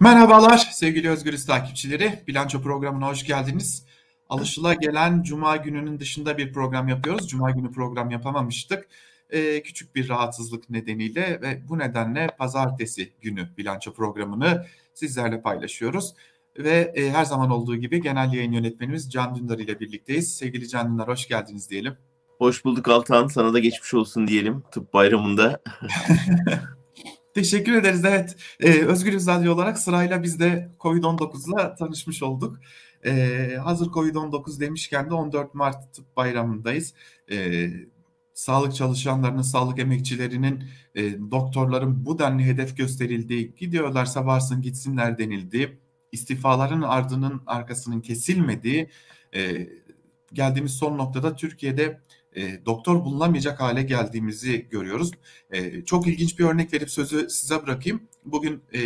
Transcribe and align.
Merhabalar 0.00 0.58
sevgili 0.58 1.10
Özgürüz 1.10 1.46
takipçileri. 1.46 2.24
Bilanço 2.26 2.62
programına 2.62 3.08
hoş 3.08 3.24
geldiniz. 3.24 3.86
Alışıla 4.28 4.74
gelen 4.74 5.22
Cuma 5.22 5.56
gününün 5.56 6.00
dışında 6.00 6.38
bir 6.38 6.52
program 6.52 6.88
yapıyoruz. 6.88 7.28
Cuma 7.28 7.50
günü 7.50 7.72
program 7.72 8.10
yapamamıştık. 8.10 8.88
Ee, 9.30 9.62
küçük 9.62 9.94
bir 9.94 10.08
rahatsızlık 10.08 10.70
nedeniyle 10.70 11.40
ve 11.42 11.68
bu 11.68 11.78
nedenle 11.78 12.26
pazartesi 12.38 13.12
günü 13.20 13.48
bilanço 13.58 13.92
programını 13.92 14.66
sizlerle 14.94 15.42
paylaşıyoruz. 15.42 16.14
Ve 16.58 16.92
e, 16.96 17.10
her 17.10 17.24
zaman 17.24 17.50
olduğu 17.50 17.76
gibi 17.76 18.02
genel 18.02 18.32
yayın 18.32 18.52
yönetmenimiz 18.52 19.12
Can 19.12 19.34
Dündar 19.34 19.58
ile 19.58 19.80
birlikteyiz. 19.80 20.36
Sevgili 20.36 20.68
Can 20.68 20.92
Dündar 20.92 21.08
hoş 21.08 21.28
geldiniz 21.28 21.70
diyelim. 21.70 21.96
Hoş 22.38 22.64
bulduk 22.64 22.88
Altan. 22.88 23.26
Sana 23.26 23.52
da 23.52 23.58
geçmiş 23.58 23.94
olsun 23.94 24.26
diyelim 24.26 24.62
tıp 24.72 24.94
bayramında. 24.94 25.62
Teşekkür 27.40 27.72
ederiz. 27.72 28.04
Evet, 28.04 28.36
ee, 28.60 28.84
Özgür 28.84 29.12
Radyo 29.12 29.54
olarak 29.54 29.78
sırayla 29.78 30.22
biz 30.22 30.40
de 30.40 30.70
COVID-19'la 30.80 31.74
tanışmış 31.74 32.22
olduk. 32.22 32.60
Ee, 33.04 33.56
hazır 33.64 33.86
COVID-19 33.86 34.60
demişken 34.60 35.10
de 35.10 35.14
14 35.14 35.54
Mart 35.54 35.94
Tıp 35.94 36.16
Bayramı'ndayız. 36.16 36.94
Ee, 37.30 37.70
sağlık 38.34 38.74
çalışanlarının, 38.74 39.42
sağlık 39.42 39.78
emekçilerinin, 39.78 40.64
e, 40.94 41.30
doktorların 41.30 42.06
bu 42.06 42.18
denli 42.18 42.44
hedef 42.44 42.76
gösterildiği, 42.76 43.54
gidiyorlarsa 43.54 44.26
varsın 44.26 44.62
gitsinler 44.62 45.18
denildiği, 45.18 45.78
istifaların 46.12 46.82
ardının 46.82 47.42
arkasının 47.46 48.00
kesilmediği, 48.00 48.90
e, 49.34 49.68
geldiğimiz 50.32 50.72
son 50.72 50.98
noktada 50.98 51.36
Türkiye'de 51.36 52.00
e, 52.36 52.64
doktor 52.66 53.04
bulunamayacak 53.04 53.60
hale 53.60 53.82
geldiğimizi 53.82 54.68
görüyoruz. 54.70 55.10
E, 55.50 55.84
çok 55.84 56.06
ilginç 56.06 56.38
bir 56.38 56.44
örnek 56.44 56.72
verip 56.72 56.90
sözü 56.90 57.30
size 57.30 57.62
bırakayım. 57.62 58.02
Bugün 58.24 58.62
e, 58.72 58.80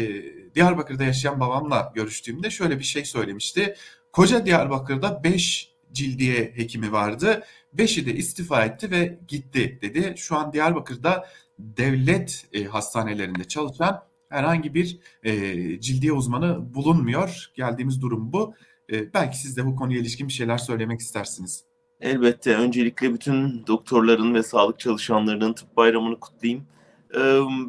Diyarbakır'da 0.54 1.04
yaşayan 1.04 1.40
babamla 1.40 1.92
görüştüğümde 1.94 2.50
şöyle 2.50 2.78
bir 2.78 2.84
şey 2.84 3.04
söylemişti. 3.04 3.76
Koca 4.12 4.46
Diyarbakır'da 4.46 5.24
5 5.24 5.74
cildiye 5.92 6.52
hekimi 6.56 6.92
vardı. 6.92 7.44
5'i 7.76 8.06
de 8.06 8.14
istifa 8.14 8.64
etti 8.64 8.90
ve 8.90 9.18
gitti 9.28 9.78
dedi. 9.82 10.14
Şu 10.16 10.36
an 10.36 10.52
Diyarbakır'da 10.52 11.28
devlet 11.58 12.46
e, 12.52 12.64
hastanelerinde 12.64 13.44
çalışan 13.44 14.02
herhangi 14.28 14.74
bir 14.74 14.98
e, 15.22 15.32
cildiye 15.80 16.12
uzmanı 16.12 16.74
bulunmuyor. 16.74 17.50
Geldiğimiz 17.54 18.02
durum 18.02 18.32
bu. 18.32 18.54
E, 18.92 19.14
belki 19.14 19.38
siz 19.38 19.56
de 19.56 19.66
bu 19.66 19.76
konuya 19.76 20.00
ilişkin 20.00 20.28
bir 20.28 20.32
şeyler 20.32 20.58
söylemek 20.58 21.00
istersiniz. 21.00 21.64
Elbette. 22.04 22.56
Öncelikle 22.56 23.14
bütün 23.14 23.66
doktorların 23.66 24.34
ve 24.34 24.42
sağlık 24.42 24.80
çalışanlarının 24.80 25.52
tıp 25.52 25.76
bayramını 25.76 26.20
kutlayayım. 26.20 26.66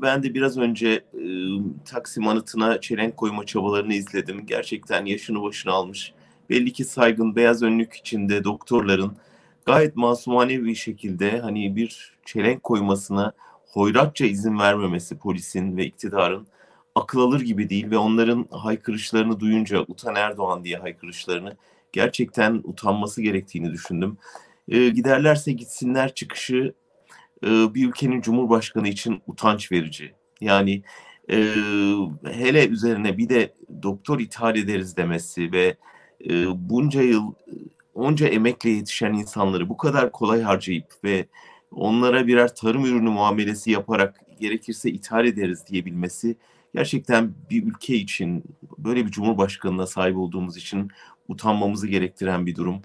Ben 0.02 0.24
de 0.24 0.34
biraz 0.34 0.58
önce 0.58 1.06
Taksim 1.86 2.28
anıtına 2.28 2.82
çelenk 2.82 3.18
koyma 3.18 3.46
çabalarını 3.46 3.94
izledim. 3.94 4.46
Gerçekten 4.46 5.06
yaşını 5.06 5.44
başına 5.44 5.74
almış. 5.74 6.14
Belli 6.50 6.74
ki 6.74 6.86
saygın 6.86 7.36
beyaz 7.36 7.64
önlük 7.64 7.94
içinde 7.94 8.44
doktorların 8.44 9.18
gayet 9.66 9.96
masumane 9.96 10.64
bir 10.64 10.76
şekilde 10.76 11.40
hani 11.40 11.76
bir 11.76 12.14
çelenk 12.26 12.64
koymasına 12.64 13.34
hoyratça 13.68 14.26
izin 14.26 14.60
vermemesi 14.60 15.18
polisin 15.18 15.78
ve 15.78 15.86
iktidarın 15.86 16.48
akıl 16.96 17.20
alır 17.20 17.42
gibi 17.42 17.70
değil 17.70 17.92
ve 17.92 17.98
onların 17.98 18.46
haykırışlarını 18.52 19.40
duyunca 19.40 19.82
utan 19.88 20.16
Erdoğan 20.16 20.64
diye 20.64 20.78
haykırışlarını 20.78 21.58
gerçekten 21.96 22.62
utanması 22.64 23.22
gerektiğini 23.22 23.74
düşündüm. 23.74 24.18
E, 24.68 24.90
giderlerse 24.90 25.52
gitsinler 25.52 26.14
çıkışı 26.14 26.74
e, 27.44 27.48
bir 27.48 27.88
ülkenin 27.88 28.22
cumhurbaşkanı 28.22 28.88
için 28.88 29.22
utanç 29.28 29.72
verici. 29.72 30.14
Yani 30.42 30.84
e, 31.32 31.54
hele 32.24 32.68
üzerine 32.68 33.18
bir 33.18 33.30
de 33.30 33.54
doktor 33.84 34.20
ithal 34.20 34.56
ederiz 34.56 34.98
demesi 34.98 35.52
ve 35.52 35.76
e, 36.30 36.46
bunca 36.70 37.02
yıl 37.02 37.34
onca 37.94 38.28
emekle 38.28 38.70
yetişen 38.70 39.14
insanları 39.14 39.70
bu 39.70 39.78
kadar 39.78 40.12
kolay 40.12 40.42
harcayıp 40.42 40.94
ve 41.04 41.26
onlara 41.72 42.28
birer 42.28 42.56
tarım 42.56 42.86
ürünü 42.86 43.10
muamelesi 43.10 43.72
yaparak 43.72 44.22
gerekirse 44.40 44.90
ithal 44.90 45.26
ederiz 45.26 45.64
diyebilmesi 45.68 46.36
gerçekten 46.76 47.34
bir 47.50 47.64
ülke 47.64 47.96
için 47.96 48.44
böyle 48.78 49.06
bir 49.06 49.12
cumhurbaşkanına 49.12 49.88
sahip 49.88 50.18
olduğumuz 50.18 50.58
için 50.58 50.92
utanmamızı 51.28 51.88
gerektiren 51.88 52.46
bir 52.46 52.56
durum. 52.56 52.82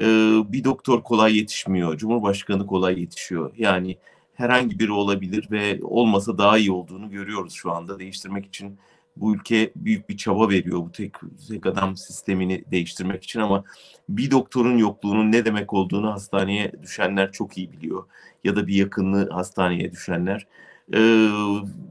Ee, 0.00 0.04
bir 0.52 0.64
doktor 0.64 1.02
kolay 1.02 1.36
yetişmiyor, 1.36 1.96
cumhurbaşkanı 1.96 2.66
kolay 2.66 3.00
yetişiyor. 3.00 3.52
Yani 3.56 3.98
herhangi 4.34 4.78
biri 4.78 4.92
olabilir 4.92 5.48
ve 5.50 5.78
olmasa 5.82 6.38
daha 6.38 6.58
iyi 6.58 6.72
olduğunu 6.72 7.10
görüyoruz 7.10 7.52
şu 7.52 7.72
anda. 7.72 7.98
Değiştirmek 7.98 8.46
için 8.46 8.78
bu 9.16 9.34
ülke 9.34 9.72
büyük 9.76 10.08
bir 10.08 10.16
çaba 10.16 10.48
veriyor 10.48 10.78
bu 10.78 10.92
tek, 10.92 11.12
tek 11.48 11.66
adam 11.66 11.96
sistemini 11.96 12.64
değiştirmek 12.70 13.24
için 13.24 13.40
ama 13.40 13.64
bir 14.08 14.30
doktorun 14.30 14.78
yokluğunun 14.78 15.32
ne 15.32 15.44
demek 15.44 15.74
olduğunu 15.74 16.12
hastaneye 16.12 16.72
düşenler 16.82 17.32
çok 17.32 17.58
iyi 17.58 17.72
biliyor. 17.72 18.04
Ya 18.44 18.56
da 18.56 18.66
bir 18.66 18.74
yakınlığı 18.74 19.30
hastaneye 19.30 19.92
düşenler. 19.92 20.46
Ee, 20.94 21.28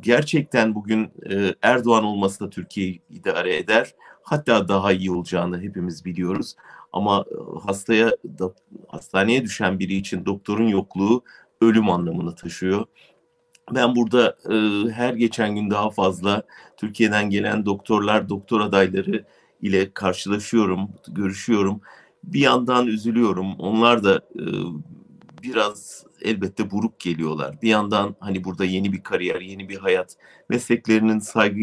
gerçekten 0.02 0.76
bugün 0.76 1.12
e, 1.30 1.56
Erdoğan 1.62 2.04
olması 2.04 2.40
da 2.40 2.50
Türkiye'yi 2.50 3.02
idare 3.10 3.58
eder. 3.58 3.94
Hatta 4.30 4.68
daha 4.68 4.92
iyi 4.92 5.12
olacağını 5.12 5.62
hepimiz 5.62 6.06
biliyoruz. 6.06 6.56
Ama 6.94 7.26
e, 7.32 7.60
hastaya 7.60 8.12
da, 8.40 8.54
hastaneye 8.88 9.44
düşen 9.44 9.80
biri 9.80 9.96
için 9.96 10.26
doktorun 10.26 10.68
yokluğu 10.68 11.24
ölüm 11.62 11.90
anlamını 11.90 12.36
taşıyor. 12.36 12.86
Ben 13.76 13.96
burada 13.96 14.38
e, 14.50 14.90
her 14.92 15.14
geçen 15.14 15.56
gün 15.56 15.72
daha 15.72 15.90
fazla 15.90 16.44
Türkiye'den 16.78 17.30
gelen 17.30 17.66
doktorlar, 17.66 18.30
doktor 18.30 18.62
adayları 18.62 19.26
ile 19.62 19.94
karşılaşıyorum, 19.94 20.90
görüşüyorum. 21.08 21.82
Bir 22.24 22.40
yandan 22.40 22.88
üzülüyorum. 22.88 23.56
Onlar 23.60 24.04
da 24.04 24.16
e, 24.16 24.44
biraz 25.48 26.06
elbette 26.22 26.72
buruk 26.72 27.00
geliyorlar. 27.00 27.62
Bir 27.62 27.70
yandan 27.70 28.16
hani 28.20 28.44
burada 28.44 28.66
yeni 28.66 28.94
bir 28.94 29.04
kariyer, 29.04 29.42
yeni 29.42 29.70
bir 29.70 29.78
hayat, 29.78 30.18
mesleklerinin 30.50 31.20
saygı 31.20 31.60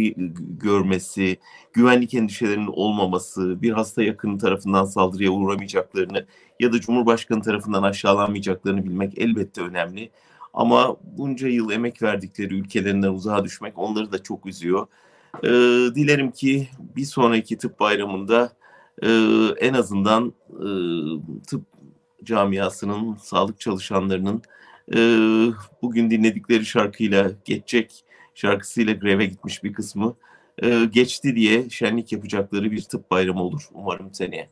görmesi, 0.59 1.37
güvenlik 1.73 2.15
endişelerinin 2.15 2.71
olmaması, 2.73 3.63
bir 3.63 3.73
hasta 3.73 4.03
yakını 4.03 4.39
tarafından 4.39 4.85
saldırıya 4.85 5.31
uğramayacaklarını 5.31 6.27
ya 6.61 6.73
da 6.73 6.81
Cumhurbaşkanı 6.81 7.43
tarafından 7.43 7.83
aşağılanmayacaklarını 7.83 8.85
bilmek 8.85 9.19
elbette 9.19 9.61
önemli. 9.61 10.11
Ama 10.55 10.97
bunca 11.03 11.49
yıl 11.49 11.71
emek 11.71 12.03
verdikleri 12.03 12.55
ülkelerinden 12.55 13.13
uzağa 13.13 13.45
düşmek 13.45 13.79
onları 13.79 14.13
da 14.13 14.23
çok 14.23 14.47
üzüyor. 14.47 14.87
Ee, 15.43 15.49
dilerim 15.95 16.31
ki 16.31 16.69
bir 16.97 17.05
sonraki 17.05 17.59
tıp 17.59 17.81
bayramında 17.81 18.53
e, 19.03 19.09
en 19.61 19.75
azından 19.75 20.33
e, 20.51 20.69
tıp 21.47 21.63
camiasının, 22.25 23.15
sağlık 23.15 23.61
çalışanlarının 23.61 24.43
e, 24.95 24.99
bugün 25.83 26.11
dinledikleri 26.11 26.67
şarkıyla 26.67 27.31
geçecek 27.45 28.05
şarkısıyla 28.35 28.93
greve 28.93 29.27
gitmiş 29.27 29.65
bir 29.65 29.73
kısmı 29.73 30.17
e, 30.63 30.85
geçti 30.85 31.37
diye 31.37 31.71
şenlik 31.71 32.13
yapacakları 32.13 32.71
bir 32.71 32.83
tıp 32.83 33.11
bayramı 33.11 33.43
olur 33.43 33.69
umarım 33.73 34.15
seneye. 34.15 34.51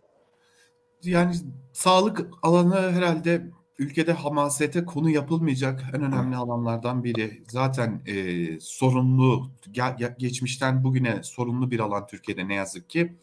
Yani 1.03 1.35
sağlık 1.73 2.29
alanı 2.43 2.93
herhalde 2.93 3.51
ülkede 3.79 4.13
hamasete 4.13 4.85
konu 4.85 5.11
yapılmayacak 5.11 5.85
en 5.95 6.03
önemli 6.03 6.37
alanlardan 6.37 7.05
biri. 7.05 7.43
Zaten 7.49 8.03
e, 8.07 8.61
sorunlu, 8.61 9.51
ge- 9.73 10.19
geçmişten 10.19 10.85
bugüne 10.85 11.23
sorunlu 11.23 11.71
bir 11.71 11.81
alan 11.81 12.07
Türkiye'de 12.07 12.49
ne 12.49 12.55
yazık 12.55 12.91
ki 12.91 13.17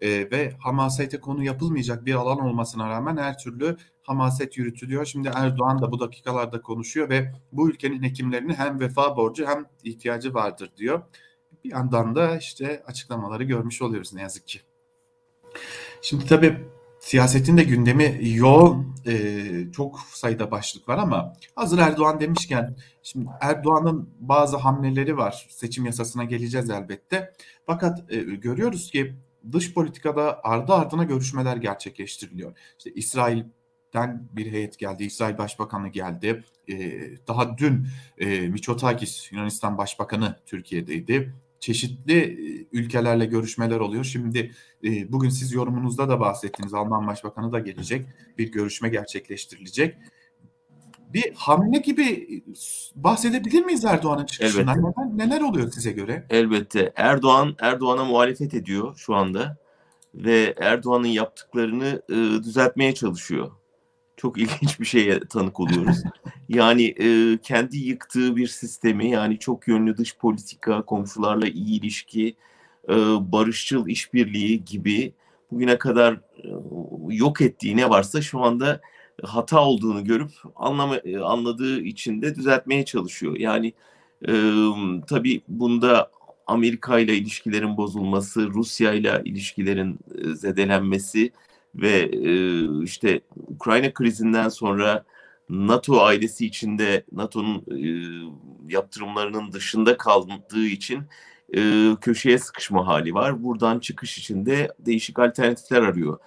e, 0.00 0.30
ve 0.30 0.52
hamasete 0.58 1.20
konu 1.20 1.44
yapılmayacak 1.44 2.06
bir 2.06 2.14
alan 2.14 2.40
olmasına 2.40 2.88
rağmen 2.88 3.16
her 3.16 3.38
türlü 3.38 3.76
hamaset 4.02 4.58
yürütülüyor. 4.58 5.04
Şimdi 5.04 5.30
Erdoğan 5.34 5.82
da 5.82 5.92
bu 5.92 6.00
dakikalarda 6.00 6.62
konuşuyor 6.62 7.08
ve 7.08 7.32
bu 7.52 7.70
ülkenin 7.70 8.02
hekimlerinin 8.02 8.54
hem 8.54 8.80
vefa 8.80 9.16
borcu 9.16 9.46
hem 9.46 9.66
ihtiyacı 9.84 10.34
vardır 10.34 10.70
diyor. 10.76 11.02
Bir 11.64 11.70
yandan 11.70 12.14
da 12.14 12.36
işte 12.36 12.82
açıklamaları 12.86 13.44
görmüş 13.44 13.82
oluyoruz 13.82 14.14
ne 14.14 14.22
yazık 14.22 14.46
ki. 14.46 14.60
Şimdi 16.02 16.26
tabii 16.26 16.56
siyasetin 17.00 17.56
de 17.56 17.62
gündemi 17.62 18.18
yoğun, 18.22 18.94
e, 19.06 19.72
çok 19.72 20.00
sayıda 20.00 20.50
başlık 20.50 20.88
var 20.88 20.98
ama 20.98 21.32
hazır 21.54 21.78
Erdoğan 21.78 22.20
demişken 22.20 22.76
şimdi 23.02 23.28
Erdoğan'ın 23.40 24.10
bazı 24.20 24.56
hamleleri 24.56 25.16
var. 25.16 25.46
Seçim 25.50 25.86
yasasına 25.86 26.24
geleceğiz 26.24 26.70
elbette. 26.70 27.32
Fakat 27.66 28.12
e, 28.12 28.16
görüyoruz 28.16 28.90
ki 28.90 29.16
dış 29.52 29.74
politikada 29.74 30.44
ardı 30.44 30.72
ardına 30.72 31.04
görüşmeler 31.04 31.56
gerçekleştiriliyor. 31.56 32.58
İşte 32.78 32.90
İsrail'den 32.94 34.28
bir 34.32 34.52
heyet 34.52 34.78
geldi, 34.78 35.04
İsrail 35.04 35.38
Başbakanı 35.38 35.88
geldi. 35.88 36.44
Ee, 36.68 37.10
daha 37.28 37.58
dün 37.58 37.86
e, 38.18 38.40
Miçotakis 38.40 39.32
Yunanistan 39.32 39.78
Başbakanı 39.78 40.36
Türkiye'deydi. 40.46 41.34
Çeşitli 41.60 42.18
e, 42.18 42.66
ülkelerle 42.72 43.26
görüşmeler 43.26 43.80
oluyor. 43.80 44.04
Şimdi 44.04 44.52
e, 44.84 45.12
bugün 45.12 45.28
siz 45.28 45.52
yorumunuzda 45.52 46.08
da 46.08 46.20
bahsettiniz. 46.20 46.74
Alman 46.74 47.06
Başbakanı 47.06 47.52
da 47.52 47.58
gelecek. 47.58 48.06
Bir 48.38 48.52
görüşme 48.52 48.88
gerçekleştirilecek. 48.88 49.96
Bir 51.14 51.32
hamle 51.34 51.78
gibi 51.78 52.42
bahsedebilir 52.94 53.64
miyiz 53.64 53.84
Erdoğan'ın 53.84 54.26
çıkışından? 54.26 54.78
Neler, 54.78 55.28
neler 55.28 55.40
oluyor 55.40 55.70
size 55.70 55.92
göre? 55.92 56.26
Elbette. 56.30 56.92
Erdoğan 56.96 57.54
Erdoğan'a 57.58 58.04
muhalefet 58.04 58.54
ediyor 58.54 58.94
şu 58.96 59.14
anda 59.14 59.56
ve 60.14 60.54
Erdoğan'ın 60.60 61.06
yaptıklarını 61.06 62.02
e, 62.08 62.42
düzeltmeye 62.42 62.94
çalışıyor. 62.94 63.50
Çok 64.16 64.38
ilginç 64.40 64.80
bir 64.80 64.84
şeye 64.84 65.20
tanık 65.20 65.60
oluyoruz. 65.60 66.02
yani 66.48 66.84
e, 66.84 67.38
kendi 67.42 67.78
yıktığı 67.78 68.36
bir 68.36 68.46
sistemi 68.46 69.10
yani 69.10 69.38
çok 69.38 69.68
yönlü 69.68 69.96
dış 69.96 70.16
politika, 70.16 70.82
komşularla 70.82 71.46
iyi 71.46 71.80
ilişki, 71.80 72.36
e, 72.88 72.94
barışçıl 73.32 73.88
işbirliği 73.88 74.64
gibi 74.64 75.12
bugüne 75.50 75.78
kadar 75.78 76.12
e, 76.12 76.48
yok 77.08 77.40
ettiği 77.40 77.76
ne 77.76 77.90
varsa 77.90 78.22
şu 78.22 78.40
anda 78.40 78.80
hata 79.22 79.60
olduğunu 79.60 80.04
görüp 80.04 80.30
anlama, 80.56 80.96
e, 80.96 81.18
anladığı 81.18 81.80
için 81.80 82.22
de 82.22 82.34
düzeltmeye 82.34 82.84
çalışıyor. 82.84 83.36
Yani 83.36 83.72
e, 84.28 84.32
tabii 85.06 85.42
bunda 85.48 86.10
Amerika 86.46 86.98
ile 86.98 87.16
ilişkilerin 87.16 87.76
bozulması, 87.76 88.50
Rusya 88.50 88.92
ile 88.92 89.22
ilişkilerin 89.24 89.98
e, 90.18 90.34
zedelenmesi 90.34 91.32
ve 91.74 92.10
e, 92.12 92.32
işte 92.84 93.20
Ukrayna 93.48 93.92
krizinden 93.92 94.48
sonra 94.48 95.04
NATO 95.48 96.00
ailesi 96.00 96.46
içinde 96.46 97.04
NATO'nun 97.12 97.64
e, 97.70 97.80
yaptırımlarının 98.72 99.52
dışında 99.52 99.96
kaldığı 99.96 100.66
için 100.66 101.02
e, 101.56 101.90
köşeye 102.00 102.38
sıkışma 102.38 102.86
hali 102.86 103.14
var. 103.14 103.44
Buradan 103.44 103.78
çıkış 103.78 104.18
için 104.18 104.46
de 104.46 104.72
değişik 104.78 105.18
alternatifler 105.18 105.82
arıyor. 105.82 106.18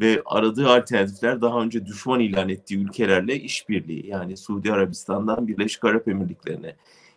Ve 0.00 0.22
aradığı 0.26 0.68
alternatifler 0.68 1.40
daha 1.40 1.60
önce 1.60 1.86
düşman 1.86 2.20
ilan 2.20 2.48
ettiği 2.48 2.78
ülkelerle 2.78 3.40
işbirliği. 3.40 4.06
Yani 4.06 4.36
Suudi 4.36 4.72
Arabistan'dan 4.72 5.48
Birleşik 5.48 5.84
Arap 5.84 6.08
Emirlikleri'ne, 6.08 6.76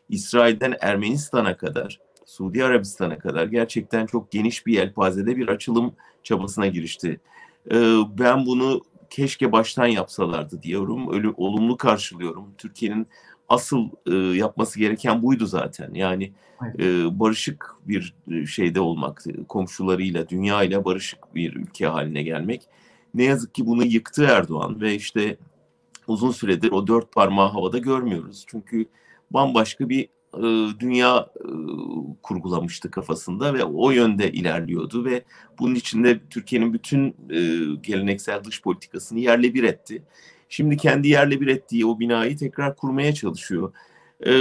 İsrail'den 0.09 0.75
Ermenistan'a 0.81 1.57
kadar, 1.57 1.99
Suudi 2.25 2.65
Arabistan'a 2.65 3.19
kadar 3.19 3.45
gerçekten 3.45 4.05
çok 4.05 4.31
geniş 4.31 4.65
bir 4.65 4.73
yelpazede 4.73 5.37
bir 5.37 5.47
açılım 5.47 5.93
çabasına 6.23 6.67
girişti. 6.67 7.19
Ee, 7.71 7.95
ben 8.19 8.45
bunu 8.45 8.81
keşke 9.09 9.51
baştan 9.51 9.87
yapsalardı 9.87 10.63
diyorum. 10.63 11.33
Olumlu 11.37 11.77
karşılıyorum. 11.77 12.53
Türkiye'nin 12.57 13.07
asıl 13.51 13.89
e, 14.11 14.37
yapması 14.37 14.79
gereken 14.79 15.23
buydu 15.23 15.45
zaten. 15.45 15.93
Yani 15.93 16.31
e, 16.79 17.19
barışık 17.19 17.75
bir 17.87 18.15
şeyde 18.47 18.79
olmak, 18.79 19.23
komşularıyla, 19.47 20.29
dünyayla 20.29 20.85
barışık 20.85 21.35
bir 21.35 21.55
ülke 21.55 21.85
haline 21.87 22.23
gelmek. 22.23 22.61
Ne 23.13 23.23
yazık 23.23 23.55
ki 23.55 23.65
bunu 23.65 23.83
yıktı 23.83 24.23
Erdoğan 24.23 24.81
ve 24.81 24.95
işte 24.95 25.37
uzun 26.07 26.31
süredir 26.31 26.71
o 26.71 26.87
dört 26.87 27.11
parmağı 27.11 27.49
havada 27.49 27.77
görmüyoruz. 27.77 28.45
Çünkü 28.47 28.85
bambaşka 29.31 29.89
bir 29.89 30.07
e, 30.37 30.79
dünya 30.79 31.29
e, 31.35 31.47
kurgulamıştı 32.23 32.91
kafasında 32.91 33.53
ve 33.53 33.63
o 33.63 33.91
yönde 33.91 34.31
ilerliyordu 34.31 35.05
ve 35.05 35.23
bunun 35.59 35.75
içinde 35.75 36.19
Türkiye'nin 36.29 36.73
bütün 36.73 37.07
e, 37.29 37.75
geleneksel 37.81 38.43
dış 38.43 38.61
politikasını 38.61 39.19
yerle 39.19 39.53
bir 39.53 39.63
etti. 39.63 40.03
Şimdi 40.53 40.77
kendi 40.77 41.07
yerle 41.07 41.41
bir 41.41 41.47
ettiği 41.47 41.85
o 41.85 41.99
binayı 41.99 42.37
tekrar 42.37 42.75
kurmaya 42.75 43.13
çalışıyor. 43.13 43.73
E, 44.25 44.31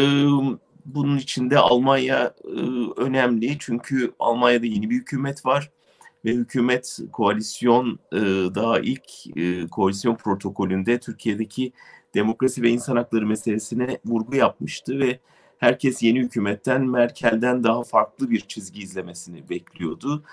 bunun 0.87 1.19
içinde 1.19 1.59
Almanya 1.59 2.35
e, 2.45 2.57
önemli 2.97 3.57
çünkü 3.59 4.13
Almanya'da 4.19 4.67
yeni 4.67 4.91
bir 4.91 4.97
hükümet 4.97 5.47
var 5.47 5.71
ve 6.25 6.31
hükümet 6.31 6.99
koalisyon 7.13 7.99
e, 8.13 8.19
daha 8.55 8.81
ilk 8.81 9.37
e, 9.37 9.67
koalisyon 9.67 10.15
protokolünde 10.15 11.01
Türkiye'deki 11.01 11.73
demokrasi 12.15 12.63
ve 12.63 12.71
insan 12.71 12.97
hakları 12.97 13.27
meselesine 13.27 13.99
vurgu 14.05 14.37
yapmıştı 14.37 14.99
ve 14.99 15.19
herkes 15.59 16.03
yeni 16.03 16.21
hükümetten 16.21 16.87
Merkel'den 16.87 17.65
daha 17.65 17.83
farklı 17.83 18.31
bir 18.31 18.41
çizgi 18.41 18.83
izlemesini 18.83 19.49
bekliyordu. 19.49 20.25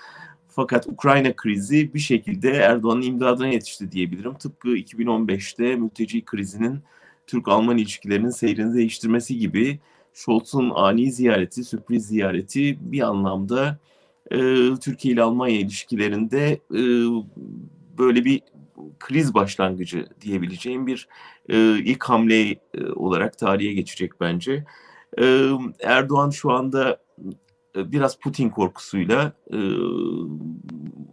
Fakat 0.58 0.86
Ukrayna 0.86 1.36
krizi 1.36 1.94
bir 1.94 1.98
şekilde 1.98 2.50
Erdoğan'ın 2.50 3.02
imdadına 3.02 3.48
yetişti 3.48 3.92
diyebilirim. 3.92 4.34
Tıpkı 4.34 4.68
2015'te 4.68 5.76
mülteci 5.76 6.24
krizinin 6.24 6.80
Türk-Alman 7.26 7.78
ilişkilerinin 7.78 8.30
seyrini 8.30 8.74
değiştirmesi 8.74 9.38
gibi 9.38 9.78
Scholz'un 10.12 10.70
ani 10.74 11.12
ziyareti, 11.12 11.64
sürpriz 11.64 12.06
ziyareti 12.06 12.78
bir 12.80 13.00
anlamda 13.00 13.78
e, 14.30 14.38
Türkiye 14.80 15.14
ile 15.14 15.22
Almanya 15.22 15.58
ilişkilerinde 15.58 16.60
e, 16.70 16.82
böyle 17.98 18.24
bir 18.24 18.42
kriz 19.00 19.34
başlangıcı 19.34 20.06
diyebileceğim 20.20 20.86
bir 20.86 21.08
e, 21.48 21.78
ilk 21.78 22.04
hamle 22.04 22.50
e, 22.50 22.56
olarak 22.96 23.38
tarihe 23.38 23.72
geçecek 23.72 24.20
bence. 24.20 24.64
E, 25.20 25.48
Erdoğan 25.82 26.30
şu 26.30 26.52
anda 26.52 26.98
biraz 27.92 28.18
Putin 28.18 28.50
korkusuyla 28.50 29.32
e, 29.52 29.58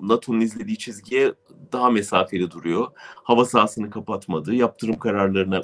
NATO'nun 0.01 0.41
izlediği 0.41 0.77
çizgiye 0.77 1.33
daha 1.73 1.89
mesafeli 1.89 2.51
duruyor. 2.51 2.87
Hava 3.15 3.45
sahasını 3.45 3.89
kapatmadı, 3.89 4.53
yaptırım 4.53 4.99
kararlarına 4.99 5.61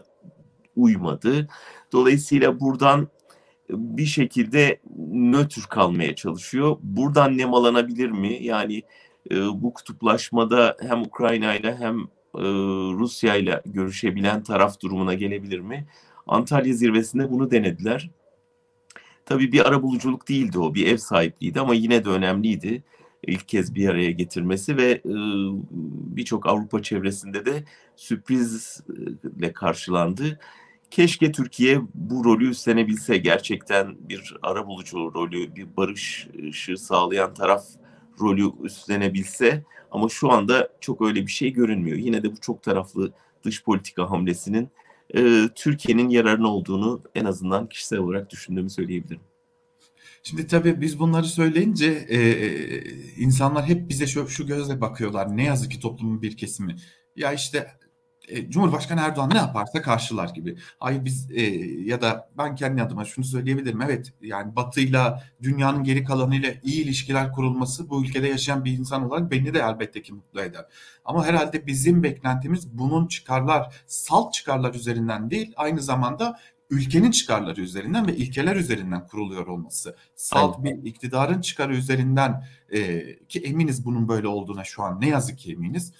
uymadı. 0.75 1.47
Dolayısıyla 1.91 2.59
buradan 2.59 3.07
bir 3.69 4.05
şekilde 4.05 4.79
nötr 5.11 5.61
kalmaya 5.69 6.15
çalışıyor. 6.15 6.77
Buradan 6.83 7.37
nemalanabilir 7.37 8.09
mi? 8.09 8.37
Yani 8.41 8.83
e, 9.31 9.35
bu 9.35 9.73
kutuplaşmada 9.73 10.77
hem 10.81 11.01
Ukrayna 11.01 11.55
ile 11.55 11.75
hem 11.75 11.99
e, 12.35 12.43
Rusya 12.93 13.35
ile 13.35 13.61
görüşebilen 13.65 14.43
taraf 14.43 14.81
durumuna 14.81 15.13
gelebilir 15.13 15.59
mi? 15.59 15.87
Antalya 16.27 16.73
zirvesinde 16.73 17.31
bunu 17.31 17.51
denediler. 17.51 18.09
Tabii 19.25 19.51
bir 19.51 19.67
ara 19.67 19.83
buluculuk 19.83 20.29
değildi 20.29 20.59
o, 20.59 20.73
bir 20.73 20.87
ev 20.87 20.97
sahipliğiydi 20.97 21.59
ama 21.59 21.73
yine 21.73 22.05
de 22.05 22.09
önemliydi 22.09 22.83
ilk 23.27 23.47
kez 23.47 23.75
bir 23.75 23.89
araya 23.89 24.11
getirmesi 24.11 24.77
ve 24.77 24.91
e, 24.91 25.01
birçok 26.15 26.47
Avrupa 26.47 26.81
çevresinde 26.81 27.45
de 27.45 27.63
sürprizle 27.95 29.53
karşılandı. 29.53 30.39
Keşke 30.91 31.31
Türkiye 31.31 31.81
bu 31.93 32.25
rolü 32.25 32.49
üstlenebilse 32.49 33.17
gerçekten 33.17 33.95
bir 34.09 34.35
ara 34.41 34.67
bulucu 34.67 34.97
rolü, 35.15 35.55
bir 35.55 35.77
barışı 35.77 36.77
sağlayan 36.77 37.33
taraf 37.33 37.65
rolü 38.21 38.51
üstlenebilse 38.63 39.63
ama 39.91 40.09
şu 40.09 40.31
anda 40.31 40.69
çok 40.81 41.01
öyle 41.01 41.21
bir 41.25 41.31
şey 41.31 41.53
görünmüyor. 41.53 41.97
Yine 41.97 42.23
de 42.23 42.31
bu 42.31 42.37
çok 42.41 42.63
taraflı 42.63 43.13
dış 43.43 43.63
politika 43.63 44.11
hamlesinin 44.11 44.69
e, 45.15 45.49
Türkiye'nin 45.55 46.09
yararına 46.09 46.47
olduğunu 46.47 47.03
en 47.15 47.25
azından 47.25 47.69
kişisel 47.69 47.99
olarak 47.99 48.29
düşündüğümü 48.29 48.69
söyleyebilirim. 48.69 49.21
Şimdi 50.23 50.47
tabii 50.47 50.81
biz 50.81 50.99
bunları 50.99 51.25
söyleyince 51.25 52.05
e, 52.09 52.17
e, 52.17 52.83
insanlar 53.17 53.65
hep 53.65 53.89
bize 53.89 54.07
şu, 54.07 54.27
şu 54.27 54.47
gözle 54.47 54.81
bakıyorlar. 54.81 55.37
Ne 55.37 55.43
yazık 55.43 55.71
ki 55.71 55.79
toplumun 55.79 56.21
bir 56.21 56.37
kesimi. 56.37 56.75
Ya 57.15 57.33
işte 57.33 57.67
e, 58.31 58.49
Cumhurbaşkanı 58.49 59.01
Erdoğan 59.01 59.29
ne 59.29 59.37
yaparsa 59.37 59.81
karşılar 59.81 60.29
gibi. 60.29 60.57
Ay 60.79 61.05
biz 61.05 61.31
e, 61.31 61.41
ya 61.85 62.01
da 62.01 62.29
ben 62.37 62.55
kendi 62.55 62.81
adıma 62.81 63.05
şunu 63.05 63.25
söyleyebilirim. 63.25 63.81
Evet 63.81 64.13
yani 64.21 64.55
Batı'yla 64.55 65.23
dünyanın 65.41 65.83
geri 65.83 66.03
kalanıyla 66.03 66.53
iyi 66.63 66.83
ilişkiler 66.83 67.31
kurulması 67.31 67.89
bu 67.89 68.03
ülkede 68.03 68.27
yaşayan 68.27 68.65
bir 68.65 68.77
insan 68.77 69.03
olarak 69.03 69.31
beni 69.31 69.53
de 69.53 69.59
elbette 69.59 70.01
ki 70.01 70.13
mutlu 70.13 70.41
eder. 70.41 70.65
Ama 71.05 71.25
herhalde 71.25 71.67
bizim 71.67 72.03
beklentimiz 72.03 72.77
bunun 72.77 73.07
çıkarlar, 73.07 73.75
salt 73.87 74.33
çıkarlar 74.33 74.73
üzerinden 74.73 75.31
değil, 75.31 75.53
aynı 75.55 75.81
zamanda 75.81 76.39
ülkenin 76.69 77.11
çıkarları 77.11 77.61
üzerinden 77.61 78.07
ve 78.07 78.15
ilkeler 78.15 78.55
üzerinden 78.55 79.07
kuruluyor 79.07 79.47
olması. 79.47 79.95
Salt 80.15 80.63
bir 80.63 80.85
iktidarın 80.85 81.41
çıkarı 81.41 81.75
üzerinden 81.75 82.43
e, 82.69 83.01
ki 83.25 83.39
eminiz 83.39 83.85
bunun 83.85 84.07
böyle 84.07 84.27
olduğuna 84.27 84.63
şu 84.63 84.83
an 84.83 85.01
ne 85.01 85.07
yazık 85.07 85.37
ki 85.37 85.53
eminiz 85.53 85.93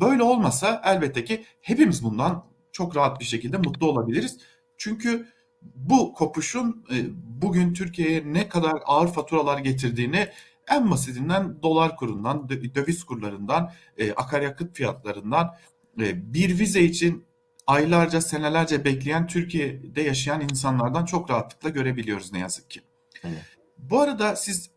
böyle 0.00 0.22
olmasa 0.22 0.82
elbette 0.84 1.24
ki 1.24 1.44
hepimiz 1.60 2.04
bundan 2.04 2.44
çok 2.72 2.96
rahat 2.96 3.20
bir 3.20 3.24
şekilde 3.24 3.56
mutlu 3.56 3.86
olabiliriz. 3.86 4.38
Çünkü 4.76 5.28
bu 5.62 6.12
kopuşun 6.14 6.84
e, 6.92 6.96
bugün 7.42 7.74
Türkiye'ye 7.74 8.32
ne 8.32 8.48
kadar 8.48 8.72
ağır 8.86 9.08
faturalar 9.08 9.58
getirdiğini 9.58 10.28
en 10.68 10.90
basitinden 10.90 11.62
dolar 11.62 11.96
kurundan, 11.96 12.48
döviz 12.48 13.04
kurlarından, 13.04 13.72
e, 13.96 14.12
akaryakıt 14.12 14.76
fiyatlarından 14.76 15.54
bir 16.14 16.58
vize 16.58 16.82
için 16.82 17.24
aylarca, 17.66 18.20
senelerce 18.20 18.84
bekleyen 18.84 19.26
Türkiye'de 19.26 20.02
yaşayan 20.02 20.40
insanlardan 20.40 21.04
çok 21.04 21.30
rahatlıkla 21.30 21.68
görebiliyoruz 21.68 22.32
ne 22.32 22.38
yazık 22.38 22.70
ki. 22.70 22.80
Evet. 23.24 23.42
Bu 23.78 24.00
arada 24.00 24.36
siz 24.36 24.70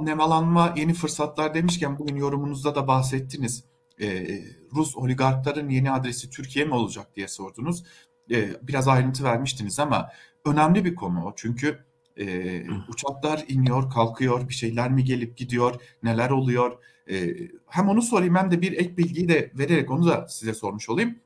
nemalanma, 0.00 0.74
yeni 0.76 0.94
fırsatlar 0.94 1.54
demişken 1.54 1.98
bugün 1.98 2.16
yorumunuzda 2.16 2.74
da 2.74 2.88
bahsettiniz 2.88 3.64
e, 4.00 4.40
Rus 4.74 4.96
oligarkların 4.96 5.68
yeni 5.68 5.90
adresi 5.90 6.30
Türkiye 6.30 6.64
mi 6.64 6.74
olacak 6.74 7.16
diye 7.16 7.28
sordunuz. 7.28 7.84
E, 8.30 8.50
biraz 8.62 8.88
ayrıntı 8.88 9.24
vermiştiniz 9.24 9.78
ama 9.78 10.10
önemli 10.44 10.84
bir 10.84 10.94
konu 10.94 11.24
o. 11.24 11.32
Çünkü 11.36 11.84
e, 12.16 12.62
uçaklar 12.88 13.44
iniyor, 13.48 13.90
kalkıyor, 13.90 14.48
bir 14.48 14.54
şeyler 14.54 14.90
mi 14.90 15.04
gelip 15.04 15.36
gidiyor, 15.36 15.82
neler 16.02 16.30
oluyor? 16.30 16.78
E, 17.10 17.36
hem 17.66 17.88
onu 17.88 18.02
sorayım 18.02 18.34
hem 18.34 18.50
de 18.50 18.62
bir 18.62 18.72
ek 18.72 18.96
bilgiyi 18.96 19.28
de 19.28 19.52
vererek 19.54 19.90
onu 19.90 20.06
da 20.06 20.28
size 20.28 20.54
sormuş 20.54 20.88
olayım. 20.88 21.18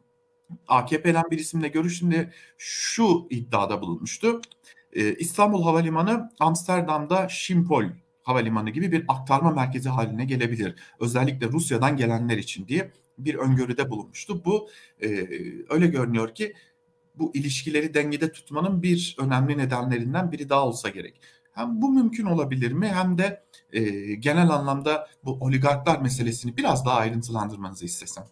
AKP'den 0.68 1.24
bir 1.30 1.38
isimle 1.38 1.68
görüştüğünde 1.68 2.32
şu 2.58 3.26
iddiada 3.30 3.80
bulunmuştu. 3.82 4.40
İstanbul 5.18 5.62
Havalimanı 5.62 6.30
Amsterdam'da 6.40 7.28
Schiphol 7.28 7.84
Havalimanı 8.24 8.70
gibi 8.70 8.92
bir 8.92 9.04
aktarma 9.08 9.50
merkezi 9.50 9.88
haline 9.88 10.24
gelebilir. 10.24 10.74
Özellikle 11.00 11.46
Rusya'dan 11.46 11.96
gelenler 11.96 12.38
için 12.38 12.68
diye 12.68 12.90
bir 13.18 13.34
öngörüde 13.34 13.90
bulunmuştu. 13.90 14.44
Bu 14.44 14.68
e, 15.02 15.08
öyle 15.70 15.86
görünüyor 15.86 16.34
ki 16.34 16.54
bu 17.14 17.30
ilişkileri 17.34 17.94
dengede 17.94 18.32
tutmanın 18.32 18.82
bir 18.82 19.16
önemli 19.18 19.58
nedenlerinden 19.58 20.32
biri 20.32 20.48
daha 20.48 20.66
olsa 20.66 20.88
gerek. 20.88 21.20
Hem 21.52 21.82
bu 21.82 21.92
mümkün 21.92 22.26
olabilir 22.26 22.72
mi 22.72 22.88
hem 22.88 23.18
de 23.18 23.42
e, 23.72 23.82
genel 24.14 24.50
anlamda 24.50 25.08
bu 25.24 25.32
oligarklar 25.40 26.00
meselesini 26.00 26.56
biraz 26.56 26.86
daha 26.86 26.98
ayrıntılandırmanızı 26.98 27.84
istesem. 27.84 28.24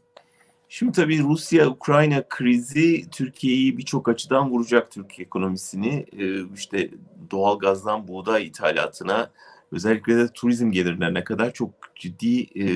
Şimdi 0.75 0.92
tabii 0.92 1.22
Rusya-Ukrayna 1.22 2.28
krizi 2.28 3.11
Türkiye'yi 3.11 3.78
birçok 3.78 4.08
açıdan 4.08 4.50
vuracak 4.50 4.90
Türk 4.90 5.20
ekonomisini. 5.20 6.06
Ee, 6.18 6.54
işte 6.54 6.90
doğal 7.30 7.58
gazdan 7.58 8.08
buğday 8.08 8.46
ithalatına 8.46 9.30
özellikle 9.73 10.17
de 10.17 10.29
turizm 10.29 10.71
gelirlerine 10.71 11.25
kadar 11.25 11.52
çok 11.52 11.71
ciddi 11.95 12.43
e, 12.43 12.67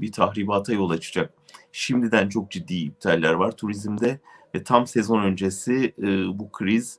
bir 0.00 0.12
tahribata 0.12 0.72
yol 0.72 0.90
açacak. 0.90 1.34
Şimdiden 1.72 2.28
çok 2.28 2.50
ciddi 2.50 2.74
iptaller 2.74 3.32
var 3.32 3.52
turizmde 3.52 4.20
ve 4.54 4.62
tam 4.64 4.86
sezon 4.86 5.22
öncesi 5.22 5.94
e, 5.98 6.38
bu 6.38 6.52
kriz 6.52 6.98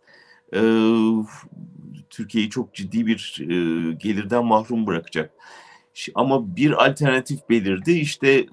e, 0.54 0.62
Türkiye'yi 2.10 2.50
çok 2.50 2.74
ciddi 2.74 3.06
bir 3.06 3.38
e, 3.42 3.46
gelirden 3.94 4.46
mahrum 4.46 4.88
bırakacak. 4.88 5.32
Ama 6.16 6.56
bir 6.56 6.86
alternatif 6.86 7.50
belirdi. 7.50 7.92
İşte 7.92 8.46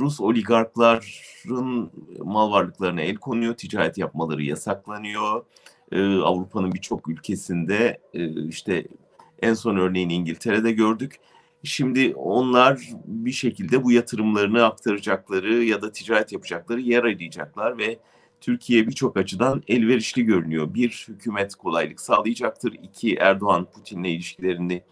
Rus 0.00 0.20
oligarkların 0.20 1.90
mal 2.18 2.52
varlıklarına 2.52 3.00
el 3.00 3.16
konuyor, 3.16 3.54
ticaret 3.54 3.98
yapmaları 3.98 4.42
yasaklanıyor. 4.42 5.44
Ee, 5.92 6.02
Avrupa'nın 6.02 6.72
birçok 6.72 7.08
ülkesinde 7.08 7.98
e, 8.14 8.46
işte 8.48 8.84
en 9.44 9.54
son 9.54 9.76
örneğini 9.76 10.14
İngiltere'de 10.14 10.72
gördük. 10.72 11.16
Şimdi 11.64 12.14
onlar 12.14 12.80
bir 13.06 13.32
şekilde 13.32 13.84
bu 13.84 13.92
yatırımlarını 13.92 14.64
aktaracakları 14.64 15.64
ya 15.64 15.82
da 15.82 15.92
ticaret 15.92 16.32
yapacakları 16.32 16.80
yer 16.80 16.98
arayacaklar 16.98 17.78
ve 17.78 17.98
Türkiye 18.40 18.88
birçok 18.88 19.16
açıdan 19.16 19.62
elverişli 19.68 20.24
görünüyor. 20.24 20.74
Bir, 20.74 21.06
hükümet 21.08 21.54
kolaylık 21.54 22.00
sağlayacaktır. 22.00 22.72
İki, 22.82 23.14
Erdoğan 23.14 23.64
Putin'le 23.64 24.04
ilişkilerini 24.04 24.82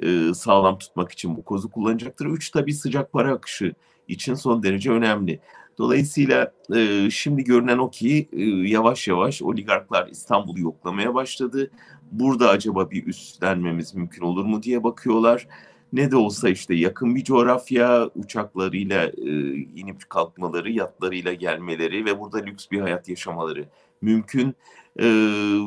e, 0.00 0.34
sağlam 0.34 0.78
tutmak 0.78 1.12
için 1.12 1.36
bu 1.36 1.44
kozu 1.44 1.70
kullanacaktır. 1.70 2.26
Üç, 2.26 2.50
tabii 2.50 2.74
sıcak 2.74 3.12
para 3.12 3.32
akışı 3.32 3.74
için 4.08 4.34
son 4.34 4.62
derece 4.62 4.90
önemli. 4.90 5.40
Dolayısıyla 5.78 6.52
e, 6.74 7.10
şimdi 7.10 7.44
görünen 7.44 7.78
o 7.78 7.90
ki 7.90 8.28
e, 8.32 8.42
yavaş 8.44 9.08
yavaş 9.08 9.42
oligarklar 9.42 10.08
İstanbul'u 10.08 10.60
yoklamaya 10.60 11.14
başladı. 11.14 11.70
Burada 12.12 12.48
acaba 12.48 12.90
bir 12.90 13.06
üstlenmemiz 13.06 13.94
mümkün 13.94 14.22
olur 14.22 14.44
mu 14.44 14.62
diye 14.62 14.84
bakıyorlar. 14.84 15.48
Ne 15.92 16.10
de 16.10 16.16
olsa 16.16 16.48
işte 16.48 16.74
yakın 16.74 17.14
bir 17.14 17.24
coğrafya, 17.24 18.10
uçaklarıyla 18.14 19.04
e, 19.06 19.54
inip 19.54 20.10
kalkmaları, 20.10 20.70
yatlarıyla 20.70 21.32
gelmeleri 21.32 22.04
ve 22.04 22.20
burada 22.20 22.38
lüks 22.38 22.70
bir 22.70 22.80
hayat 22.80 23.08
yaşamaları 23.08 23.68
mümkün. 24.02 24.54
E, 25.00 25.04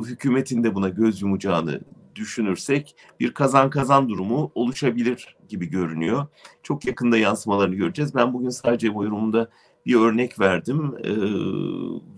hükümetin 0.06 0.64
de 0.64 0.76
buna 0.76 0.90
göz 0.90 1.22
yumacağını 1.22 1.82
düşünürsek 2.16 2.96
bir 3.20 3.34
kazan 3.34 3.70
kazan 3.70 4.10
durumu 4.10 4.52
oluşabilir 4.56 5.38
gibi 5.50 5.70
görünüyor. 5.70 6.28
Çok 6.64 6.86
yakında 6.86 7.18
yansımalarını 7.18 7.76
göreceğiz. 7.76 8.16
Ben 8.16 8.34
bugün 8.34 8.50
sadece 8.50 8.96
bu 8.96 9.04
yorumunda 9.04 9.50
bir 9.86 9.96
örnek 9.96 10.40
verdim 10.40 10.96
e, 11.04 11.12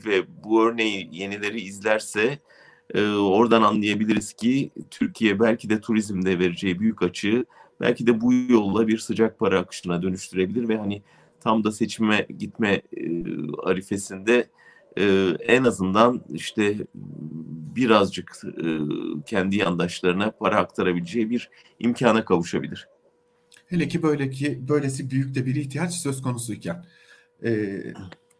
ve 0.05 0.25
bu 0.43 0.63
örneği 0.63 1.09
yenileri 1.11 1.61
izlerse 1.61 2.39
e, 2.93 3.07
oradan 3.07 3.62
anlayabiliriz 3.62 4.33
ki 4.33 4.71
Türkiye 4.91 5.39
belki 5.39 5.69
de 5.69 5.81
turizmde 5.81 6.39
vereceği 6.39 6.79
büyük 6.79 7.03
açığı 7.03 7.45
belki 7.81 8.07
de 8.07 8.21
bu 8.21 8.33
yolla 8.33 8.88
bir 8.88 8.97
sıcak 8.97 9.39
para 9.39 9.59
akışına 9.59 10.01
dönüştürebilir 10.01 10.69
ve 10.69 10.77
hani 10.77 11.01
tam 11.39 11.63
da 11.63 11.71
seçime 11.71 12.27
gitme 12.39 12.81
e, 12.97 13.23
arifesinde 13.63 14.47
e, 14.97 15.35
en 15.39 15.63
azından 15.63 16.21
işte 16.33 16.77
birazcık 17.75 18.41
e, 18.45 18.67
kendi 19.25 19.55
yandaşlarına 19.55 20.31
para 20.31 20.57
aktarabileceği 20.57 21.29
bir 21.29 21.50
imkana 21.79 22.25
kavuşabilir. 22.25 22.88
Hele 23.65 23.88
ki 23.88 24.03
böyle 24.03 24.29
ki 24.29 24.59
böylesi 24.67 25.09
büyük 25.09 25.35
de 25.35 25.45
bir 25.45 25.55
ihtiyaç 25.55 25.93
söz 25.93 26.21
konusuyken. 26.21 26.85
E, 27.45 27.79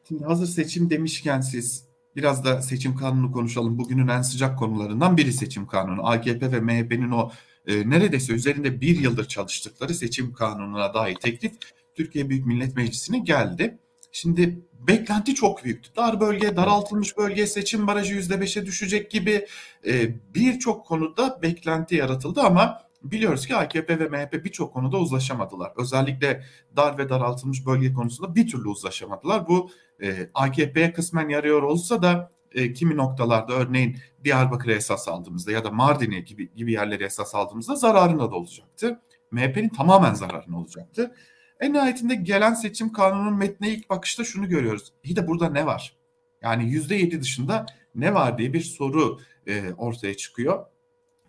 şimdi 0.07 0.24
hazır 0.24 0.45
seçim 0.45 0.89
demişken 0.89 1.41
siz 1.41 1.92
biraz 2.15 2.46
da 2.46 2.62
seçim 2.62 2.96
kanunu 2.96 3.32
konuşalım. 3.32 3.77
Bugünün 3.77 4.08
en 4.08 4.22
sıcak 4.22 4.60
konularından 4.60 5.17
biri 5.17 5.34
seçim 5.34 5.67
kanunu. 5.67 6.08
AKP 6.08 6.51
ve 6.51 6.60
MHP'nin 6.60 7.12
o 7.12 7.32
e, 7.67 7.89
neredeyse 7.89 8.34
üzerinde 8.34 8.82
bir 8.82 9.00
yıldır 9.00 9.27
çalıştıkları 9.27 9.93
seçim 9.93 10.34
kanununa 10.34 10.93
dair 10.93 11.15
teklif 11.15 11.51
Türkiye 11.96 12.29
Büyük 12.29 12.46
Millet 12.46 12.75
Meclisi'ne 12.75 13.20
geldi. 13.20 13.77
Şimdi 14.12 14.60
beklenti 14.88 15.36
çok 15.36 15.63
büyüktü. 15.63 15.89
Dar 15.96 16.20
bölge, 16.20 16.55
daraltılmış 16.55 17.17
bölge, 17.17 17.48
seçim 17.48 17.88
barajı 17.88 18.13
yüzde 18.13 18.41
beşe 18.41 18.65
düşecek 18.65 19.12
gibi 19.12 19.48
e, 19.88 20.15
birçok 20.36 20.86
konuda 20.86 21.39
beklenti 21.41 21.96
yaratıldı 21.96 22.41
ama 22.41 22.82
biliyoruz 23.03 23.48
ki 23.48 23.55
AKP 23.55 24.00
ve 24.00 24.08
MHP 24.08 24.46
birçok 24.46 24.74
konuda 24.74 24.98
uzlaşamadılar. 24.98 25.72
Özellikle 25.77 26.43
dar 26.75 26.98
ve 26.98 27.10
daraltılmış 27.10 27.65
bölge 27.65 27.93
konusunda 27.93 28.36
bir 28.36 28.48
türlü 28.48 28.70
uzlaşamadılar. 28.70 29.48
Bu 29.48 29.72
e, 30.01 30.29
AKP'ye 30.33 30.93
kısmen 30.93 31.29
yarıyor 31.29 31.63
olsa 31.63 32.01
da 32.01 32.31
e, 32.51 32.73
kimi 32.73 32.97
noktalarda 32.97 33.53
örneğin 33.53 33.97
Diyarbakır'a 34.23 34.73
esas 34.73 35.07
aldığımızda 35.07 35.51
ya 35.51 35.63
da 35.63 35.71
Mardin'e 35.71 36.19
gibi, 36.19 36.53
gibi 36.55 36.71
yerlere 36.71 37.05
esas 37.05 37.35
aldığımızda 37.35 37.75
zararına 37.75 38.31
da 38.31 38.35
olacaktı. 38.35 39.00
MHP'nin 39.31 39.69
tamamen 39.69 40.13
zararına 40.13 40.59
olacaktı. 40.59 41.15
En 41.59 41.73
nihayetinde 41.73 42.15
gelen 42.15 42.53
seçim 42.53 42.93
kanunun 42.93 43.38
metnine 43.38 43.73
ilk 43.73 43.89
bakışta 43.89 44.23
şunu 44.23 44.50
görüyoruz. 44.50 44.93
İyi 45.03 45.15
de 45.15 45.27
burada 45.27 45.50
ne 45.50 45.65
var? 45.65 45.95
Yani 46.41 46.69
yüzde 46.69 46.95
yedi 46.95 47.21
dışında 47.21 47.65
ne 47.95 48.13
var 48.13 48.38
diye 48.38 48.53
bir 48.53 48.62
soru 48.62 49.19
e, 49.47 49.73
ortaya 49.73 50.17
çıkıyor. 50.17 50.65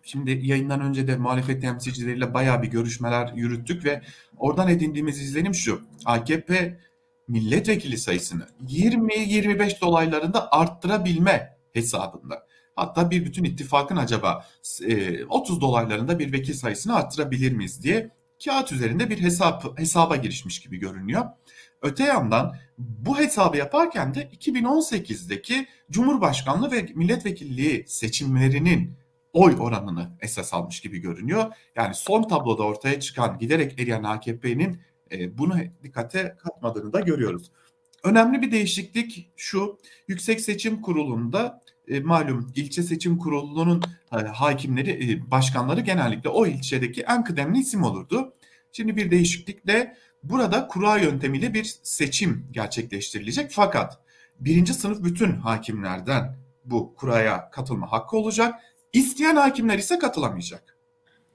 Şimdi 0.03 0.31
yayından 0.31 0.81
önce 0.81 1.07
de 1.07 1.17
muhalefet 1.17 1.61
temsilcileriyle 1.61 2.33
bayağı 2.33 2.61
bir 2.61 2.67
görüşmeler 2.67 3.33
yürüttük 3.35 3.85
ve 3.85 4.01
oradan 4.37 4.67
edindiğimiz 4.67 5.21
izlenim 5.21 5.53
şu. 5.53 5.81
AKP 6.05 6.79
milletvekili 7.27 7.97
sayısını 7.97 8.47
20-25 8.67 9.81
dolaylarında 9.81 10.51
arttırabilme 10.51 11.57
hesabında. 11.73 12.47
Hatta 12.75 13.11
bir 13.11 13.25
bütün 13.25 13.43
ittifakın 13.43 13.97
acaba 13.97 14.45
30 15.29 15.61
dolaylarında 15.61 16.19
bir 16.19 16.33
vekil 16.33 16.53
sayısını 16.53 16.95
arttırabilir 16.95 17.51
miyiz 17.51 17.83
diye 17.83 18.11
kağıt 18.45 18.71
üzerinde 18.71 19.09
bir 19.09 19.21
hesap 19.21 19.79
hesaba 19.79 20.15
girişmiş 20.15 20.59
gibi 20.59 20.77
görünüyor. 20.77 21.25
Öte 21.81 22.03
yandan 22.03 22.55
bu 22.77 23.17
hesabı 23.17 23.57
yaparken 23.57 24.13
de 24.13 24.29
2018'deki 24.29 25.67
Cumhurbaşkanlığı 25.91 26.71
ve 26.71 26.85
milletvekilliği 26.95 27.85
seçimlerinin 27.87 28.97
oy 29.33 29.55
oranını 29.59 30.17
esas 30.21 30.53
almış 30.53 30.81
gibi 30.81 30.99
görünüyor. 30.99 31.53
Yani 31.75 31.95
son 31.95 32.23
tabloda 32.23 32.63
ortaya 32.63 32.99
çıkan 32.99 33.37
giderek 33.37 33.79
eriyen 33.79 34.03
AKP'nin 34.03 34.81
e, 35.11 35.37
bunu 35.37 35.55
dikkate 35.83 36.35
katmadığını 36.43 36.93
da 36.93 36.99
görüyoruz. 36.99 37.51
Önemli 38.03 38.41
bir 38.41 38.51
değişiklik 38.51 39.31
şu, 39.35 39.77
Yüksek 40.07 40.41
Seçim 40.41 40.81
Kurulu'nda 40.81 41.61
e, 41.87 41.99
malum 41.99 42.51
ilçe 42.55 42.83
seçim 42.83 43.17
kurulunun 43.17 43.81
e, 44.13 44.15
hakimleri, 44.15 45.31
başkanları 45.31 45.81
genellikle 45.81 46.29
o 46.29 46.47
ilçedeki 46.47 47.01
en 47.01 47.23
kıdemli 47.23 47.59
isim 47.59 47.83
olurdu. 47.83 48.33
Şimdi 48.71 48.95
bir 48.95 49.11
değişiklikle 49.11 49.97
burada 50.23 50.67
kura 50.67 50.97
yöntemiyle 50.97 51.53
bir 51.53 51.75
seçim 51.83 52.47
gerçekleştirilecek. 52.51 53.51
Fakat 53.51 53.99
birinci 54.39 54.73
sınıf 54.73 55.03
bütün 55.03 55.31
hakimlerden 55.31 56.37
bu 56.65 56.95
kuraya 56.95 57.49
katılma 57.49 57.91
hakkı 57.91 58.17
olacak. 58.17 58.55
İsteyen 58.93 59.35
hakimler 59.35 59.77
ise 59.77 59.99
katılamayacak. 59.99 60.77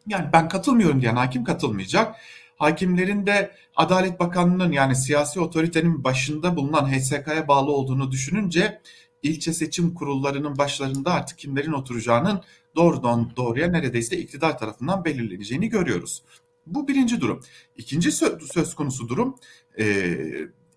Yani 0.06 0.28
ben 0.32 0.48
katılmıyorum 0.48 1.00
diyen 1.00 1.16
hakim 1.16 1.44
katılmayacak. 1.44 2.16
Hakimlerin 2.60 3.26
de 3.26 3.50
Adalet 3.76 4.20
Bakanlığı'nın 4.20 4.72
yani 4.72 4.96
siyasi 4.96 5.40
otoritenin 5.40 6.04
başında 6.04 6.56
bulunan 6.56 6.92
HSK'ya 6.92 7.48
bağlı 7.48 7.72
olduğunu 7.72 8.10
düşününce 8.10 8.80
ilçe 9.22 9.52
seçim 9.52 9.94
kurullarının 9.94 10.58
başlarında 10.58 11.12
artık 11.12 11.38
kimlerin 11.38 11.72
oturacağının 11.72 12.42
doğrudan 12.76 13.32
doğruya 13.36 13.68
neredeyse 13.68 14.18
iktidar 14.18 14.58
tarafından 14.58 15.04
belirleneceğini 15.04 15.68
görüyoruz. 15.68 16.22
Bu 16.66 16.88
birinci 16.88 17.20
durum. 17.20 17.40
İkinci 17.76 18.12
söz 18.12 18.74
konusu 18.74 19.08
durum 19.08 19.36
e, 19.78 20.16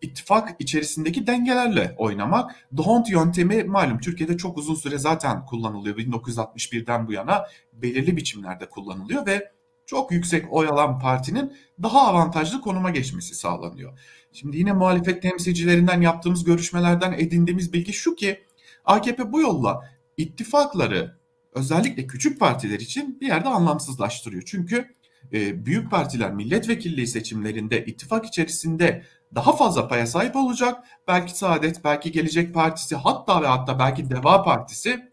ittifak 0.02 0.56
içerisindeki 0.60 1.28
dengelerle 1.28 1.96
oynamak. 1.98 2.56
D'Hondt 2.78 3.10
yöntemi 3.10 3.64
malum 3.64 4.00
Türkiye'de 4.00 4.38
çok 4.38 4.58
uzun 4.58 4.76
süre 4.76 4.98
zaten 4.98 5.46
kullanılıyor. 5.46 5.98
1961'den 5.98 7.08
bu 7.08 7.14
yana 7.14 7.46
belirli 7.74 8.18
biçimlerde 8.18 8.70
kullanılıyor 8.70 9.26
ve 9.26 9.52
çok 9.86 10.12
yüksek 10.12 10.54
oy 10.54 10.68
alan 10.68 11.00
partinin 11.00 11.54
daha 11.84 12.08
avantajlı 12.08 12.62
konuma 12.62 12.90
geçmesi 12.90 13.36
sağlanıyor. 13.36 14.00
Şimdi 14.32 14.58
yine 14.58 14.74
muhalefet 14.74 15.22
temsilcilerinden 15.22 16.02
yaptığımız 16.02 16.44
görüşmelerden 16.44 17.14
edindiğimiz 17.14 17.74
bilgi 17.74 17.94
şu 17.94 18.16
ki 18.16 18.44
AKP 18.86 19.32
bu 19.32 19.42
yolla 19.42 19.90
ittifakları 20.18 21.18
özellikle 21.54 22.08
küçük 22.08 22.40
partiler 22.40 22.80
için 22.80 23.20
bir 23.22 23.28
yerde 23.28 23.50
anlamsızlaştırıyor. 23.50 24.44
Çünkü 24.46 24.96
e, 25.34 25.66
büyük 25.66 25.92
partiler 25.92 26.34
milletvekilliği 26.34 27.08
seçimlerinde 27.08 27.86
ittifak 27.86 28.26
içerisinde 28.26 29.04
daha 29.36 29.56
fazla 29.56 29.88
paya 29.88 30.08
sahip 30.08 30.36
olacak. 30.36 30.84
Belki 31.08 31.38
Saadet, 31.38 31.84
belki 31.84 32.12
Gelecek 32.12 32.54
Partisi 32.54 32.96
hatta 32.96 33.42
ve 33.42 33.48
hatta 33.48 33.80
belki 33.80 34.10
Deva 34.10 34.44
Partisi 34.44 35.13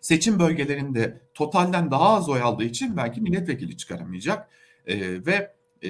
seçim 0.00 0.38
bölgelerinde 0.38 1.20
totalden 1.34 1.90
daha 1.90 2.08
az 2.08 2.28
oy 2.28 2.42
aldığı 2.42 2.64
için 2.64 2.96
belki 2.96 3.20
milletvekili 3.20 3.76
çıkaramayacak. 3.76 4.48
E, 4.86 5.26
ve 5.26 5.54
e, 5.84 5.88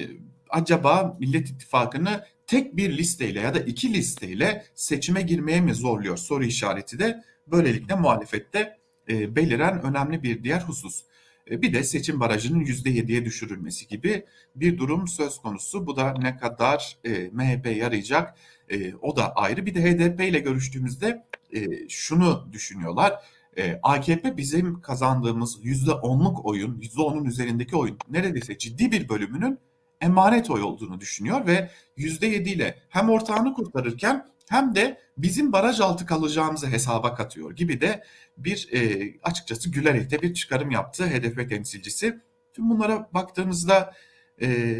acaba 0.51 1.17
Millet 1.21 1.51
İttifakı'nı 1.51 2.25
tek 2.47 2.77
bir 2.77 2.99
listeyle 2.99 3.41
ya 3.41 3.55
da 3.55 3.61
iki 3.61 3.95
listeyle 3.95 4.65
seçime 4.75 5.23
girmeye 5.23 5.61
mi 5.61 5.75
zorluyor 5.75 6.17
soru 6.17 6.45
işareti 6.45 6.99
de 6.99 7.25
böylelikle 7.47 7.95
muhalefette 7.95 8.79
e, 9.09 9.37
beliren 9.37 9.83
önemli 9.83 10.23
bir 10.23 10.45
diğer 10.45 10.61
husus. 10.61 11.03
E, 11.51 11.63
bir 11.63 11.75
de 11.75 11.85
seçim 11.85 12.21
barajının 12.21 12.65
%7'ye 12.65 13.25
düşürülmesi 13.25 13.89
gibi 13.89 14.25
bir 14.55 14.79
durum 14.79 15.09
söz 15.09 15.39
konusu. 15.39 15.87
Bu 15.87 15.97
da 15.97 16.13
ne 16.13 16.37
kadar 16.37 16.99
e, 17.05 17.11
MHP 17.33 17.77
yarayacak 17.77 18.35
e, 18.69 18.95
o 18.95 19.17
da 19.17 19.33
ayrı. 19.33 19.67
Bir 19.67 19.75
de 19.75 19.83
HDP 19.83 20.21
ile 20.21 20.39
görüştüğümüzde 20.39 21.25
e, 21.55 21.89
şunu 21.89 22.49
düşünüyorlar. 22.53 23.15
E, 23.59 23.81
AKP 23.83 24.37
bizim 24.37 24.81
kazandığımız 24.81 25.65
%10'luk 25.65 26.43
oyun, 26.43 26.81
%10'un 26.81 27.25
üzerindeki 27.25 27.77
oyun 27.77 27.99
neredeyse 28.11 28.59
ciddi 28.59 28.93
bir 28.93 29.09
bölümünün 29.09 29.59
emanet 30.01 30.51
oy 30.51 30.63
olduğunu 30.63 31.01
düşünüyor 31.01 31.47
ve 31.47 31.71
%7 31.97 32.49
ile 32.49 32.79
hem 32.89 33.11
ortağını 33.11 33.55
kurtarırken 33.55 34.27
hem 34.49 34.75
de 34.75 35.01
bizim 35.19 35.53
baraj 35.53 35.81
altı 35.81 36.07
kalacağımızı 36.07 36.67
hesaba 36.67 37.15
katıyor 37.15 37.57
gibi 37.57 37.81
de 37.81 38.05
bir 38.37 38.69
e, 38.73 39.13
açıkçası 39.23 39.71
gülerek 39.71 40.11
de 40.11 40.23
bir 40.23 40.35
çıkarım 40.35 40.71
yaptı 40.71 41.07
HDP 41.07 41.49
temsilcisi. 41.49 42.21
Tüm 42.53 42.71
bunlara 42.71 43.09
baktığımızda 43.15 43.95
e, 44.43 44.79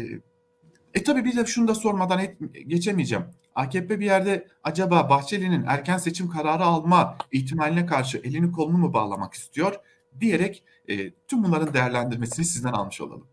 e 0.93 1.03
tabii 1.03 1.25
bir 1.25 1.37
de 1.37 1.45
şunu 1.45 1.67
da 1.67 1.75
sormadan 1.75 2.19
et, 2.19 2.37
geçemeyeceğim. 2.67 3.25
AKP 3.55 3.99
bir 3.99 4.05
yerde 4.05 4.47
acaba 4.63 5.09
Bahçeli'nin 5.09 5.63
erken 5.67 5.97
seçim 5.97 6.29
kararı 6.29 6.63
alma 6.63 7.17
ihtimaline 7.31 7.85
karşı 7.85 8.17
elini 8.17 8.51
kolunu 8.51 8.77
mu 8.77 8.93
bağlamak 8.93 9.33
istiyor 9.33 9.75
diyerek 10.19 10.63
e, 10.87 11.11
tüm 11.11 11.43
bunların 11.43 11.73
değerlendirmesini 11.73 12.45
sizden 12.45 12.73
almış 12.73 13.01
olalım. 13.01 13.27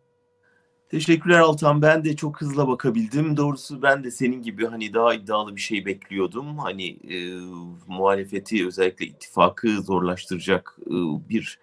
Teşekkürler 0.88 1.38
Altan. 1.38 1.82
Ben 1.82 2.04
de 2.04 2.16
çok 2.16 2.40
hızlı 2.40 2.68
bakabildim. 2.68 3.36
Doğrusu 3.36 3.82
ben 3.82 4.04
de 4.04 4.10
senin 4.10 4.42
gibi 4.42 4.66
hani 4.66 4.94
daha 4.94 5.14
iddialı 5.14 5.56
bir 5.56 5.60
şey 5.60 5.86
bekliyordum. 5.86 6.58
Hani 6.58 6.88
e, 6.88 7.40
muhalefeti 7.86 8.66
özellikle 8.66 9.06
ittifakı 9.06 9.82
zorlaştıracak 9.82 10.76
e, 10.86 10.94
bir 11.28 11.58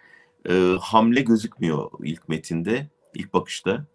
e, 0.49 0.75
hamle 0.81 1.21
gözükmüyor 1.21 1.91
ilk 2.03 2.29
metinde, 2.29 2.87
ilk 3.13 3.33
bakışta. 3.33 3.85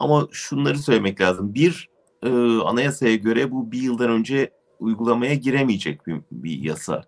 Ama 0.00 0.28
şunları 0.32 0.78
söylemek 0.78 1.20
lazım. 1.20 1.54
Bir, 1.54 1.88
e, 2.22 2.28
anayasaya 2.58 3.16
göre 3.16 3.50
bu 3.50 3.72
bir 3.72 3.82
yıldan 3.82 4.10
önce 4.10 4.50
uygulamaya 4.80 5.34
giremeyecek 5.34 6.06
bir, 6.06 6.16
bir 6.32 6.62
yasa. 6.62 7.04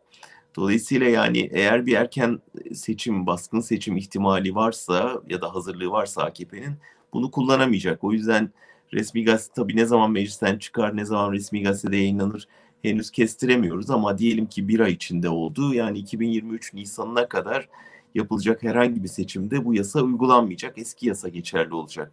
Dolayısıyla 0.57 1.07
yani 1.09 1.51
eğer 1.53 1.87
bir 1.87 1.97
erken 1.97 2.41
seçim, 2.75 3.27
baskın 3.27 3.61
seçim 3.61 3.97
ihtimali 3.97 4.55
varsa 4.55 5.23
ya 5.29 5.41
da 5.41 5.55
hazırlığı 5.55 5.91
varsa 5.91 6.23
AKP'nin 6.23 6.75
bunu 7.13 7.31
kullanamayacak. 7.31 8.05
O 8.05 8.13
yüzden 8.13 8.51
resmi 8.93 9.25
gazete 9.25 9.53
tabii 9.55 9.77
ne 9.77 9.87
zaman 9.87 10.11
meclisten 10.11 10.59
çıkar, 10.59 10.97
ne 10.97 11.05
zaman 11.05 11.33
resmi 11.33 11.63
gazetede 11.63 11.97
yayınlanır 11.97 12.49
henüz 12.83 13.11
kestiremiyoruz 13.11 13.91
ama 13.91 14.19
diyelim 14.19 14.47
ki 14.47 14.69
bir 14.69 14.81
ay 14.81 14.93
içinde 14.93 15.29
oldu. 15.29 15.75
Yani 15.75 15.99
2023 15.99 16.75
Nisan'ına 16.75 17.29
kadar 17.29 17.69
yapılacak 18.15 18.63
herhangi 18.63 19.03
bir 19.03 19.09
seçimde 19.09 19.65
bu 19.65 19.75
yasa 19.75 20.03
uygulanmayacak. 20.03 20.79
Eski 20.79 21.07
yasa 21.07 21.29
geçerli 21.29 21.75
olacak. 21.75 22.13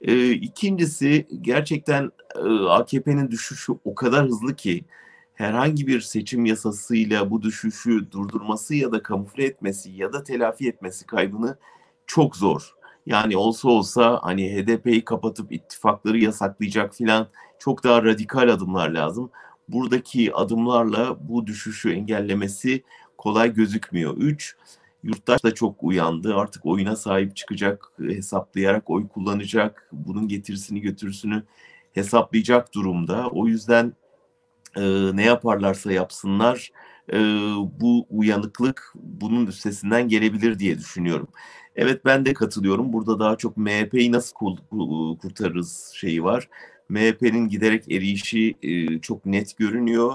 Ee, 0.00 0.30
ikincisi 0.30 1.28
gerçekten 1.40 2.12
e, 2.36 2.48
AKP'nin 2.68 3.30
düşüşü 3.30 3.72
o 3.84 3.94
kadar 3.94 4.26
hızlı 4.26 4.56
ki 4.56 4.84
herhangi 5.34 5.86
bir 5.86 6.00
seçim 6.00 6.44
yasasıyla 6.46 7.30
bu 7.30 7.42
düşüşü 7.42 8.10
durdurması 8.10 8.74
ya 8.74 8.92
da 8.92 9.02
kamufle 9.02 9.44
etmesi 9.44 9.90
ya 9.90 10.12
da 10.12 10.24
telafi 10.24 10.68
etmesi 10.68 11.06
kaybını 11.06 11.58
çok 12.06 12.36
zor. 12.36 12.74
Yani 13.06 13.36
olsa 13.36 13.68
olsa 13.68 14.20
hani 14.22 14.56
HDP'yi 14.56 15.04
kapatıp 15.04 15.52
ittifakları 15.52 16.18
yasaklayacak 16.18 16.94
filan 16.94 17.28
çok 17.58 17.84
daha 17.84 18.04
radikal 18.04 18.48
adımlar 18.48 18.88
lazım. 18.88 19.30
Buradaki 19.68 20.34
adımlarla 20.34 21.28
bu 21.28 21.46
düşüşü 21.46 21.92
engellemesi 21.92 22.82
kolay 23.18 23.54
gözükmüyor. 23.54 24.16
Üç, 24.16 24.56
yurttaş 25.02 25.44
da 25.44 25.54
çok 25.54 25.82
uyandı. 25.82 26.34
Artık 26.36 26.66
oyuna 26.66 26.96
sahip 26.96 27.36
çıkacak, 27.36 27.92
hesaplayarak 27.98 28.90
oy 28.90 29.08
kullanacak. 29.08 29.88
Bunun 29.92 30.28
getirisini 30.28 30.80
götürüsünü 30.80 31.42
hesaplayacak 31.92 32.74
durumda. 32.74 33.28
O 33.28 33.46
yüzden 33.46 33.92
e, 34.76 34.82
ne 35.16 35.24
yaparlarsa 35.24 35.92
yapsınlar 35.92 36.70
e, 37.12 37.18
bu 37.80 38.06
uyanıklık 38.10 38.92
bunun 38.94 39.46
üstesinden 39.46 40.08
gelebilir 40.08 40.58
diye 40.58 40.78
düşünüyorum. 40.78 41.28
Evet 41.76 42.04
ben 42.04 42.26
de 42.26 42.34
katılıyorum. 42.34 42.92
Burada 42.92 43.18
daha 43.18 43.36
çok 43.36 43.56
MHP'yi 43.56 44.12
nasıl 44.12 44.36
kurtarırız 45.18 45.92
şeyi 45.94 46.24
var. 46.24 46.48
MHP'nin 46.88 47.48
giderek 47.48 47.92
erişi 47.92 48.54
e, 48.62 48.98
çok 48.98 49.26
net 49.26 49.56
görünüyor. 49.56 50.14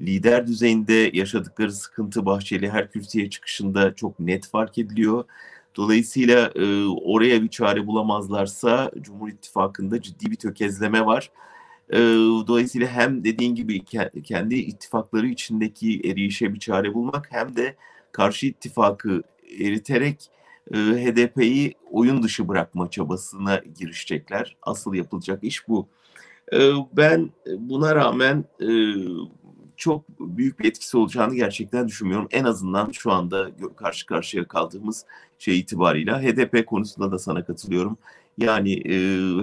Lider 0.00 0.46
düzeyinde 0.46 1.10
yaşadıkları 1.12 1.72
sıkıntı 1.72 2.26
Bahçeli 2.26 2.70
her 2.70 2.90
kürsüye 2.90 3.30
çıkışında 3.30 3.94
çok 3.94 4.20
net 4.20 4.46
fark 4.46 4.78
ediliyor. 4.78 5.24
Dolayısıyla 5.76 6.52
e, 6.54 6.86
oraya 6.86 7.42
bir 7.42 7.48
çare 7.48 7.86
bulamazlarsa 7.86 8.90
Cumhur 9.00 9.28
İttifakı'nda 9.28 10.02
ciddi 10.02 10.30
bir 10.30 10.36
tökezleme 10.36 11.06
var. 11.06 11.30
E, 11.90 11.98
dolayısıyla 12.46 12.88
hem 12.88 13.24
dediğin 13.24 13.54
gibi 13.54 13.84
kendi 14.24 14.54
ittifakları 14.54 15.26
içindeki 15.26 16.00
erişe 16.00 16.54
bir 16.54 16.58
çare 16.58 16.94
bulmak 16.94 17.28
hem 17.30 17.56
de 17.56 17.76
karşı 18.12 18.46
ittifakı 18.46 19.22
eriterek 19.60 20.30
e, 20.74 20.76
HDP'yi 20.76 21.74
oyun 21.90 22.22
dışı 22.22 22.48
bırakma 22.48 22.90
çabasına 22.90 23.62
girişecekler. 23.78 24.56
Asıl 24.62 24.94
yapılacak 24.94 25.44
iş 25.44 25.68
bu. 25.68 25.88
E, 26.52 26.58
ben 26.92 27.30
buna 27.58 27.94
rağmen 27.94 28.44
e, 28.60 28.68
çok 29.82 30.04
büyük 30.20 30.60
bir 30.60 30.64
etkisi 30.64 30.96
olacağını 30.96 31.34
gerçekten 31.34 31.88
düşünmüyorum. 31.88 32.28
En 32.30 32.44
azından 32.44 32.90
şu 32.90 33.12
anda 33.12 33.50
karşı 33.76 34.06
karşıya 34.06 34.48
kaldığımız 34.48 35.04
şey 35.38 35.58
itibarıyla 35.58 36.22
HDP 36.22 36.66
konusunda 36.66 37.12
da 37.12 37.18
sana 37.18 37.44
katılıyorum. 37.44 37.98
Yani 38.38 38.72
e, 38.72 38.96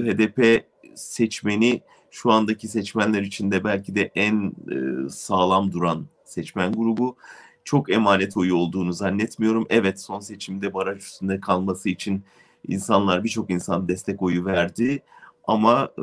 HDP 0.06 0.66
seçmeni 0.96 1.82
şu 2.12 2.32
andaki 2.32 2.68
seçmenler 2.68 3.22
içinde 3.22 3.64
belki 3.64 3.96
de 3.96 4.12
en 4.16 4.52
e, 4.72 5.10
sağlam 5.10 5.72
duran 5.72 6.06
seçmen 6.26 6.72
grubu 6.72 7.16
çok 7.64 7.92
emanet 7.92 8.38
oyu 8.38 8.56
olduğunu 8.56 8.94
zannetmiyorum. 8.94 9.66
Evet 9.70 10.02
son 10.02 10.20
seçimde 10.20 10.74
baraj 10.74 10.98
üstünde 10.98 11.40
kalması 11.40 11.90
için 11.90 12.24
insanlar 12.68 13.24
birçok 13.24 13.50
insan 13.50 13.88
destek 13.88 14.22
oyu 14.22 14.46
verdi. 14.46 15.04
Ama 15.48 15.90
e, 15.98 16.02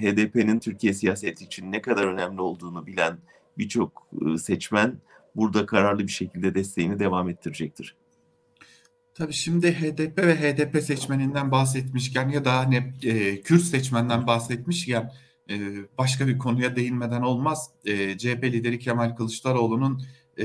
HDP'nin 0.00 0.58
Türkiye 0.58 0.94
siyaseti 0.94 1.44
için 1.44 1.72
ne 1.72 1.82
kadar 1.82 2.04
önemli 2.04 2.40
olduğunu 2.40 2.86
bilen 2.86 3.18
birçok 3.58 4.08
e, 4.26 4.38
seçmen 4.38 4.96
burada 5.36 5.66
kararlı 5.66 6.06
bir 6.06 6.12
şekilde 6.12 6.54
desteğini 6.54 6.98
devam 6.98 7.28
ettirecektir. 7.28 7.96
Tabii 9.14 9.32
şimdi 9.32 9.72
HDP 9.72 10.18
ve 10.18 10.36
HDP 10.36 10.82
seçmeninden 10.82 11.50
bahsetmişken 11.50 12.28
ya 12.28 12.44
da 12.44 12.56
hani 12.56 12.92
e, 13.02 13.40
Kürt 13.40 13.62
seçmenden 13.62 14.26
bahsetmişken 14.26 15.12
e, 15.50 15.56
başka 15.98 16.26
bir 16.26 16.38
konuya 16.38 16.76
değinmeden 16.76 17.22
olmaz. 17.22 17.70
E, 17.84 18.18
CHP 18.18 18.44
lideri 18.44 18.78
Kemal 18.78 19.16
Kılıçdaroğlu'nun 19.16 20.02
e, 20.38 20.44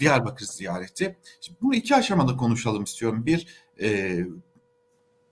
Diyarbakır 0.00 0.46
ziyareti. 0.46 1.16
Şimdi 1.40 1.58
bunu 1.62 1.74
iki 1.74 1.96
aşamada 1.96 2.36
konuşalım 2.36 2.84
istiyorum. 2.84 3.26
Bir, 3.26 3.46
e, 3.80 4.18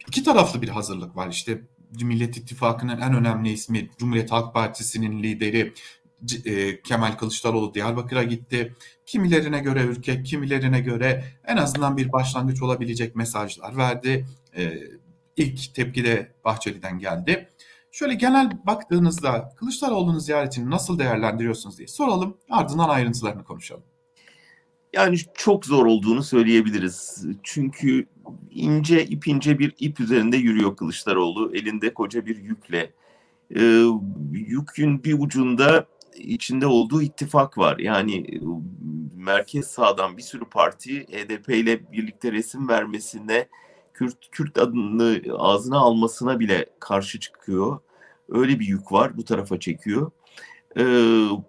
iki 0.08 0.24
taraflı 0.24 0.62
bir 0.62 0.68
hazırlık 0.68 1.16
var. 1.16 1.28
İşte 1.28 1.62
Millet 2.02 2.36
İttifakı'nın 2.36 3.00
en 3.00 3.14
önemli 3.14 3.52
ismi 3.52 3.90
Cumhuriyet 3.98 4.32
Halk 4.32 4.54
Partisi'nin 4.54 5.22
lideri 5.22 5.72
e, 6.44 6.80
Kemal 6.80 7.12
Kılıçdaroğlu 7.12 7.74
Diyarbakır'a 7.74 8.22
gitti. 8.22 8.74
Kimilerine 9.06 9.60
göre 9.60 9.84
ürkek, 9.84 10.26
kimilerine 10.26 10.80
göre 10.80 11.24
en 11.44 11.56
azından 11.56 11.96
bir 11.96 12.12
başlangıç 12.12 12.62
olabilecek 12.62 13.16
mesajlar 13.16 13.76
verdi. 13.76 14.26
E, 14.56 14.78
ilk 15.36 15.74
tepki 15.74 16.04
de 16.04 16.32
Bahçeli'den 16.44 16.98
geldi. 16.98 17.48
Şöyle 17.90 18.14
genel 18.14 18.66
baktığınızda 18.66 19.54
Kılıçdaroğlu'nun 19.56 20.18
ziyaretini 20.18 20.70
nasıl 20.70 20.98
değerlendiriyorsunuz 20.98 21.78
diye 21.78 21.88
soralım. 21.88 22.36
Ardından 22.50 22.88
ayrıntılarını 22.88 23.44
konuşalım. 23.44 23.84
Yani 24.92 25.16
çok 25.34 25.66
zor 25.66 25.86
olduğunu 25.86 26.22
söyleyebiliriz. 26.22 27.24
Çünkü 27.42 28.06
ince 28.50 29.04
ipince 29.04 29.58
bir 29.58 29.74
ip 29.78 30.00
üzerinde 30.00 30.36
yürüyor 30.36 30.76
Kılıçdaroğlu. 30.76 31.56
Elinde 31.56 31.94
koca 31.94 32.26
bir 32.26 32.36
yükle. 32.36 32.92
Ee, 33.56 33.82
yükün 34.32 35.04
bir 35.04 35.18
ucunda 35.18 35.86
içinde 36.18 36.66
olduğu 36.66 37.02
ittifak 37.02 37.58
var. 37.58 37.78
Yani 37.78 38.40
merkez 39.14 39.66
sağdan 39.66 40.16
bir 40.16 40.22
sürü 40.22 40.44
parti 40.44 41.06
HDP 41.06 41.48
ile 41.48 41.92
birlikte 41.92 42.32
resim 42.32 42.68
vermesine, 42.68 43.48
Kürt, 43.94 44.30
Kürt 44.32 44.58
adını 44.58 45.22
ağzına 45.38 45.78
almasına 45.78 46.40
bile 46.40 46.66
karşı 46.80 47.20
çıkıyor. 47.20 47.78
Öyle 48.28 48.60
bir 48.60 48.66
yük 48.66 48.92
var 48.92 49.16
bu 49.16 49.24
tarafa 49.24 49.60
çekiyor 49.60 50.10
e, 50.78 50.84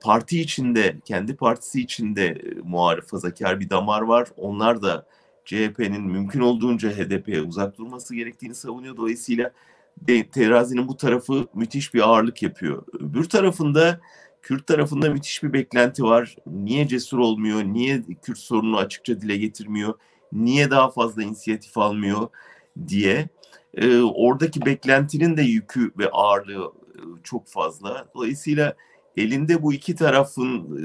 parti 0.01 0.41
içinde, 0.41 0.95
kendi 1.05 1.35
partisi 1.35 1.81
içinde 1.81 2.25
e, 2.25 2.55
muhafazakar 2.63 3.59
bir 3.59 3.69
damar 3.69 4.01
var. 4.01 4.27
Onlar 4.37 4.81
da 4.81 5.07
CHP'nin 5.45 6.01
mümkün 6.01 6.39
olduğunca 6.39 6.89
HDP'ye 6.89 7.41
uzak 7.41 7.77
durması 7.77 8.15
gerektiğini 8.15 8.55
savunuyor. 8.55 8.97
Dolayısıyla 8.97 9.51
terazinin 10.31 10.87
bu 10.87 10.97
tarafı 10.97 11.47
müthiş 11.53 11.93
bir 11.93 12.01
ağırlık 12.01 12.43
yapıyor. 12.43 12.83
Öbür 12.99 13.23
tarafında 13.29 13.99
Kürt 14.47 14.67
tarafında 14.67 15.09
müthiş 15.09 15.43
bir 15.43 15.53
beklenti 15.53 16.03
var. 16.03 16.35
Niye 16.45 16.87
cesur 16.87 17.17
olmuyor? 17.17 17.63
Niye 17.63 18.03
Kürt 18.21 18.37
sorununu 18.37 18.77
açıkça 18.77 19.21
dile 19.21 19.37
getirmiyor? 19.37 19.93
Niye 20.33 20.71
daha 20.71 20.89
fazla 20.89 21.23
inisiyatif 21.23 21.77
almıyor 21.77 22.27
diye. 22.87 23.29
E, 23.73 24.01
oradaki 24.01 24.65
beklentinin 24.65 25.37
de 25.37 25.41
yükü 25.41 25.91
ve 25.97 26.09
ağırlığı 26.09 26.73
e, 26.95 26.99
çok 27.23 27.47
fazla. 27.47 28.07
Dolayısıyla 28.15 28.75
elinde 29.17 29.63
bu 29.63 29.73
iki 29.73 29.95
tarafın 29.95 30.77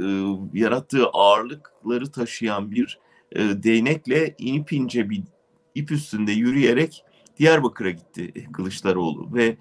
e, 0.55 0.59
yarattığı 0.59 1.07
ağırlıkları 1.07 2.11
taşıyan 2.11 2.71
bir 2.71 2.99
e, 3.33 3.41
değnekle 3.41 4.35
inip 4.39 4.73
ince 4.73 5.11
bir 5.11 5.23
ip 5.75 5.93
üstünde 5.93 6.33
yürüyerek 6.33 7.05
Diyarbakır'a 7.39 7.91
gitti 7.91 8.33
Kılıçdaroğlu 8.53 9.35
ve 9.35 9.57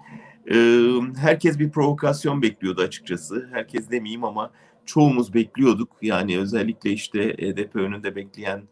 herkes 1.16 1.58
bir 1.58 1.70
provokasyon 1.70 2.42
bekliyordu 2.42 2.82
açıkçası. 2.82 3.48
Herkes 3.52 3.90
demeyeyim 3.90 4.24
ama 4.24 4.50
çoğumuz 4.86 5.34
bekliyorduk. 5.34 5.96
Yani 6.02 6.38
özellikle 6.38 6.90
işte 6.90 7.32
HDP 7.32 7.76
önünde 7.76 8.16
bekleyen 8.16 8.62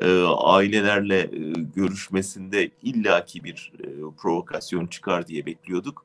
e, 0.00 0.22
ailelerle 0.22 1.20
e, 1.20 1.52
görüşmesinde 1.76 2.70
illaki 2.82 3.44
bir 3.44 3.72
e, 3.80 3.86
provokasyon 4.22 4.86
çıkar 4.86 5.26
diye 5.26 5.46
bekliyorduk. 5.46 6.04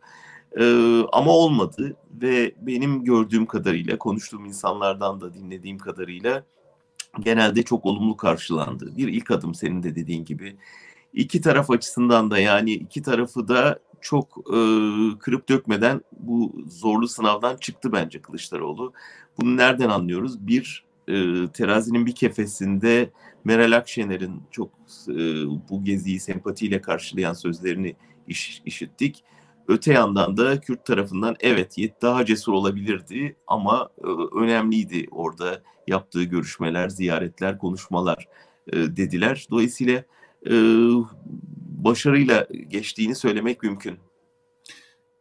Ama 1.11 1.31
olmadı 1.31 1.95
ve 2.21 2.51
benim 2.61 3.03
gördüğüm 3.03 3.45
kadarıyla, 3.45 3.97
konuştuğum 3.97 4.45
insanlardan 4.45 5.21
da 5.21 5.33
dinlediğim 5.33 5.77
kadarıyla 5.77 6.43
genelde 7.19 7.63
çok 7.63 7.85
olumlu 7.85 8.17
karşılandı. 8.17 8.97
Bir 8.97 9.07
ilk 9.07 9.31
adım 9.31 9.55
senin 9.55 9.83
de 9.83 9.95
dediğin 9.95 10.25
gibi. 10.25 10.57
İki 11.13 11.41
taraf 11.41 11.71
açısından 11.71 12.31
da 12.31 12.39
yani 12.39 12.71
iki 12.71 13.01
tarafı 13.01 13.47
da 13.47 13.79
çok 14.01 14.37
e, 14.37 14.57
kırıp 15.19 15.49
dökmeden 15.49 16.01
bu 16.19 16.63
zorlu 16.67 17.07
sınavdan 17.07 17.57
çıktı 17.57 17.91
bence 17.91 18.21
Kılıçdaroğlu. 18.21 18.93
Bunu 19.37 19.57
nereden 19.57 19.89
anlıyoruz? 19.89 20.47
Bir, 20.47 20.85
e, 21.07 21.13
terazinin 21.53 22.05
bir 22.05 22.15
kefesinde 22.15 23.09
Meral 23.43 23.77
Akşener'in 23.77 24.41
çok 24.51 24.69
e, 25.09 25.15
bu 25.69 25.83
geziyi 25.83 26.19
sempatiyle 26.19 26.81
karşılayan 26.81 27.33
sözlerini 27.33 27.95
iş, 28.27 28.61
işittik. 28.65 29.23
Öte 29.67 29.93
yandan 29.93 30.37
da 30.37 30.59
Kürt 30.59 30.85
tarafından 30.85 31.35
evet 31.39 31.77
daha 32.01 32.25
cesur 32.25 32.53
olabilirdi 32.53 33.35
ama 33.47 33.89
e, 34.03 34.07
önemliydi 34.39 35.07
orada 35.11 35.63
yaptığı 35.87 36.23
görüşmeler, 36.23 36.89
ziyaretler, 36.89 37.57
konuşmalar 37.57 38.27
e, 38.67 38.77
dediler. 38.77 39.47
Dolayısıyla 39.51 40.03
başarıyla 41.83 42.47
geçtiğini 42.67 43.15
söylemek 43.15 43.63
mümkün. 43.63 43.99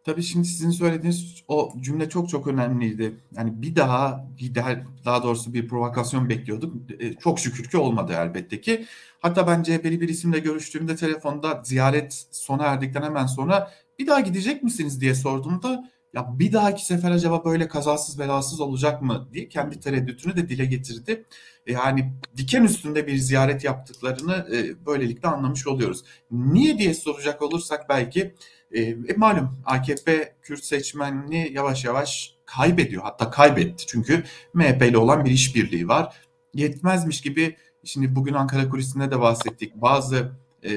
Tabii 0.05 0.23
şimdi 0.23 0.49
sizin 0.49 0.71
söylediğiniz 0.71 1.45
o 1.49 1.73
cümle 1.81 2.09
çok 2.09 2.29
çok 2.29 2.47
önemliydi. 2.47 3.15
Yani 3.37 3.63
bir 3.63 3.77
daha 3.77 4.29
daha, 4.55 4.77
daha 5.05 5.23
doğrusu 5.23 5.55
bir 5.55 5.69
provokasyon 5.69 6.29
bekliyorduk. 6.29 6.75
E, 7.01 7.15
çok 7.15 7.39
şükür 7.41 7.65
ki 7.65 7.79
olmadı 7.79 8.13
elbette 8.17 8.61
ki. 8.61 8.87
Hatta 9.21 9.47
ben 9.47 9.63
CHP'li 9.63 10.01
bir 10.01 10.09
isimle 10.09 10.39
görüştüğümde 10.39 10.97
telefonda 10.97 11.63
ziyaret 11.65 12.27
sona 12.31 12.65
erdikten 12.65 13.03
hemen 13.03 13.27
sonra 13.27 13.71
bir 13.99 14.07
daha 14.07 14.21
gidecek 14.21 14.63
misiniz 14.63 15.01
diye 15.01 15.15
sorduğumda 15.15 15.91
ya 16.15 16.39
bir 16.39 16.53
dahaki 16.53 16.87
sefer 16.87 17.11
acaba 17.11 17.45
böyle 17.45 17.69
kazasız 17.69 18.19
belasız 18.19 18.61
olacak 18.61 19.03
mı 19.03 19.29
diye 19.33 19.49
kendi 19.49 19.81
tereddütünü 19.81 20.37
de 20.37 20.49
dile 20.49 20.65
getirdi. 20.65 21.25
E, 21.67 21.73
yani 21.73 22.13
diken 22.37 22.65
üstünde 22.65 23.07
bir 23.07 23.17
ziyaret 23.17 23.65
yaptıklarını 23.65 24.47
e, 24.57 24.87
böylelikle 24.87 25.29
anlamış 25.29 25.67
oluyoruz. 25.67 26.05
Niye 26.31 26.79
diye 26.79 26.95
soracak 26.95 27.43
olursak 27.43 27.89
belki 27.89 28.35
e, 28.73 28.81
e, 28.81 28.97
malum 29.17 29.59
AKP 29.65 30.35
Kürt 30.43 30.65
seçmenini 30.65 31.51
yavaş 31.53 31.85
yavaş 31.85 32.35
kaybediyor. 32.47 33.03
Hatta 33.03 33.31
kaybetti 33.31 33.87
çünkü 33.87 34.25
MHP 34.55 34.83
ile 34.83 34.99
olan 34.99 35.25
bir 35.25 35.31
işbirliği 35.31 35.89
var. 35.89 36.17
Yetmezmiş 36.55 37.21
gibi 37.21 37.57
şimdi 37.85 38.17
bugün 38.17 38.35
Ankara 38.35 38.69
kulisinde 38.69 39.11
de 39.11 39.21
bahsettik. 39.21 39.75
Bazı 39.75 40.33
e, 40.65 40.73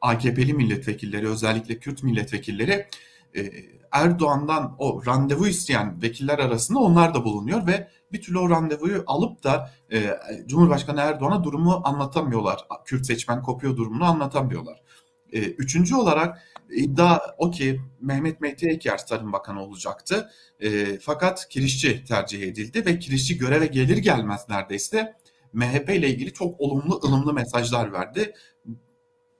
AKP'li 0.00 0.54
milletvekilleri 0.54 1.28
özellikle 1.28 1.78
Kürt 1.78 2.02
milletvekilleri 2.02 2.86
e, 3.36 3.50
Erdoğan'dan 3.92 4.76
o 4.78 5.06
randevu 5.06 5.46
isteyen 5.46 6.02
vekiller 6.02 6.38
arasında 6.38 6.78
onlar 6.78 7.14
da 7.14 7.24
bulunuyor 7.24 7.66
ve 7.66 7.88
bir 8.12 8.22
türlü 8.22 8.38
o 8.38 8.50
randevuyu 8.50 9.04
alıp 9.06 9.44
da 9.44 9.70
e, 9.92 10.18
Cumhurbaşkanı 10.46 11.00
Erdoğan'a 11.00 11.44
durumu 11.44 11.82
anlatamıyorlar. 11.84 12.66
Kürt 12.84 13.06
seçmen 13.06 13.42
kopuyor 13.42 13.76
durumunu 13.76 14.04
anlatamıyorlar. 14.04 14.82
E, 15.32 15.40
üçüncü 15.40 15.94
olarak 15.94 16.38
iddia 16.70 17.20
o 17.38 17.50
ki 17.50 17.80
Mehmet 18.00 18.40
Mehdi 18.40 18.68
Eker 18.68 19.06
Tarım 19.06 19.32
Bakanı 19.32 19.62
olacaktı. 19.62 20.30
E, 20.60 20.98
fakat 20.98 21.48
Kirişçi 21.48 22.04
tercih 22.04 22.42
edildi 22.42 22.86
ve 22.86 22.98
Kirişçi 22.98 23.38
göreve 23.38 23.66
gelir 23.66 23.96
gelmez 23.96 24.46
neredeyse 24.48 25.14
MHP 25.52 25.90
ile 25.90 26.08
ilgili 26.08 26.32
çok 26.32 26.60
olumlu 26.60 27.00
ılımlı 27.04 27.32
mesajlar 27.34 27.92
verdi. 27.92 28.34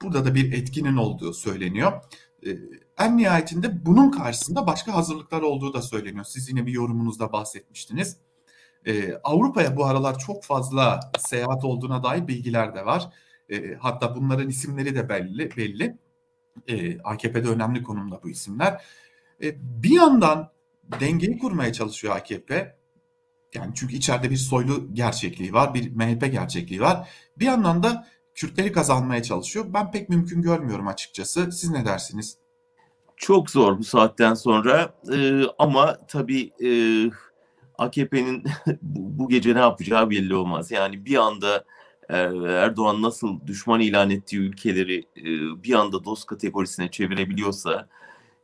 Burada 0.02 0.24
da 0.24 0.34
bir 0.34 0.52
etkinin 0.52 0.96
olduğu 0.96 1.34
söyleniyor. 1.34 1.92
Ee, 2.46 2.50
en 2.98 3.16
nihayetinde 3.16 3.86
bunun 3.86 4.10
karşısında 4.10 4.66
başka 4.66 4.94
hazırlıklar 4.94 5.42
olduğu 5.42 5.74
da 5.74 5.82
söyleniyor. 5.82 6.24
Siz 6.24 6.48
yine 6.48 6.66
bir 6.66 6.72
yorumunuzda 6.72 7.32
bahsetmiştiniz. 7.32 8.16
Ee, 8.86 9.14
Avrupa'ya 9.24 9.76
bu 9.76 9.84
aralar 9.84 10.18
çok 10.18 10.44
fazla 10.44 11.00
seyahat 11.18 11.64
olduğuna 11.64 12.02
dair 12.02 12.28
bilgiler 12.28 12.74
de 12.74 12.86
var. 12.86 13.08
Ee, 13.48 13.74
hatta 13.74 14.16
bunların 14.16 14.48
isimleri 14.48 14.94
de 14.94 15.08
belli. 15.08 15.56
belli. 15.56 15.98
AKP'de 17.04 17.48
önemli 17.48 17.82
konumda 17.82 18.22
bu 18.22 18.30
isimler. 18.30 18.84
bir 19.60 19.90
yandan 19.90 20.52
dengeyi 21.00 21.38
kurmaya 21.38 21.72
çalışıyor 21.72 22.16
AKP. 22.16 22.76
Yani 23.54 23.72
çünkü 23.74 23.96
içeride 23.96 24.30
bir 24.30 24.36
soylu 24.36 24.94
gerçekliği 24.94 25.52
var, 25.52 25.74
bir 25.74 25.90
MHP 25.90 26.32
gerçekliği 26.32 26.80
var. 26.80 27.08
Bir 27.38 27.44
yandan 27.44 27.82
da 27.82 28.06
Kürtleri 28.34 28.72
kazanmaya 28.72 29.22
çalışıyor. 29.22 29.66
Ben 29.68 29.90
pek 29.90 30.08
mümkün 30.08 30.42
görmüyorum 30.42 30.88
açıkçası. 30.88 31.52
Siz 31.52 31.70
ne 31.70 31.86
dersiniz? 31.86 32.38
Çok 33.16 33.50
zor 33.50 33.78
bu 33.78 33.84
saatten 33.84 34.34
sonra 34.34 34.94
ee, 35.12 35.42
ama 35.58 35.98
tabii 36.08 36.52
e, 36.64 36.70
AKP'nin 37.78 38.44
bu, 38.82 39.28
gece 39.28 39.54
ne 39.54 39.58
yapacağı 39.58 40.10
belli 40.10 40.34
olmaz. 40.34 40.70
Yani 40.70 41.04
bir 41.04 41.16
anda 41.16 41.64
e, 42.10 42.16
Erdoğan 42.48 43.02
nasıl 43.02 43.46
düşman 43.46 43.80
ilan 43.80 44.10
ettiği 44.10 44.38
ülkeleri 44.38 44.98
e, 45.16 45.24
bir 45.64 45.74
anda 45.74 46.04
dost 46.04 46.26
kategorisine 46.26 46.90
çevirebiliyorsa 46.90 47.88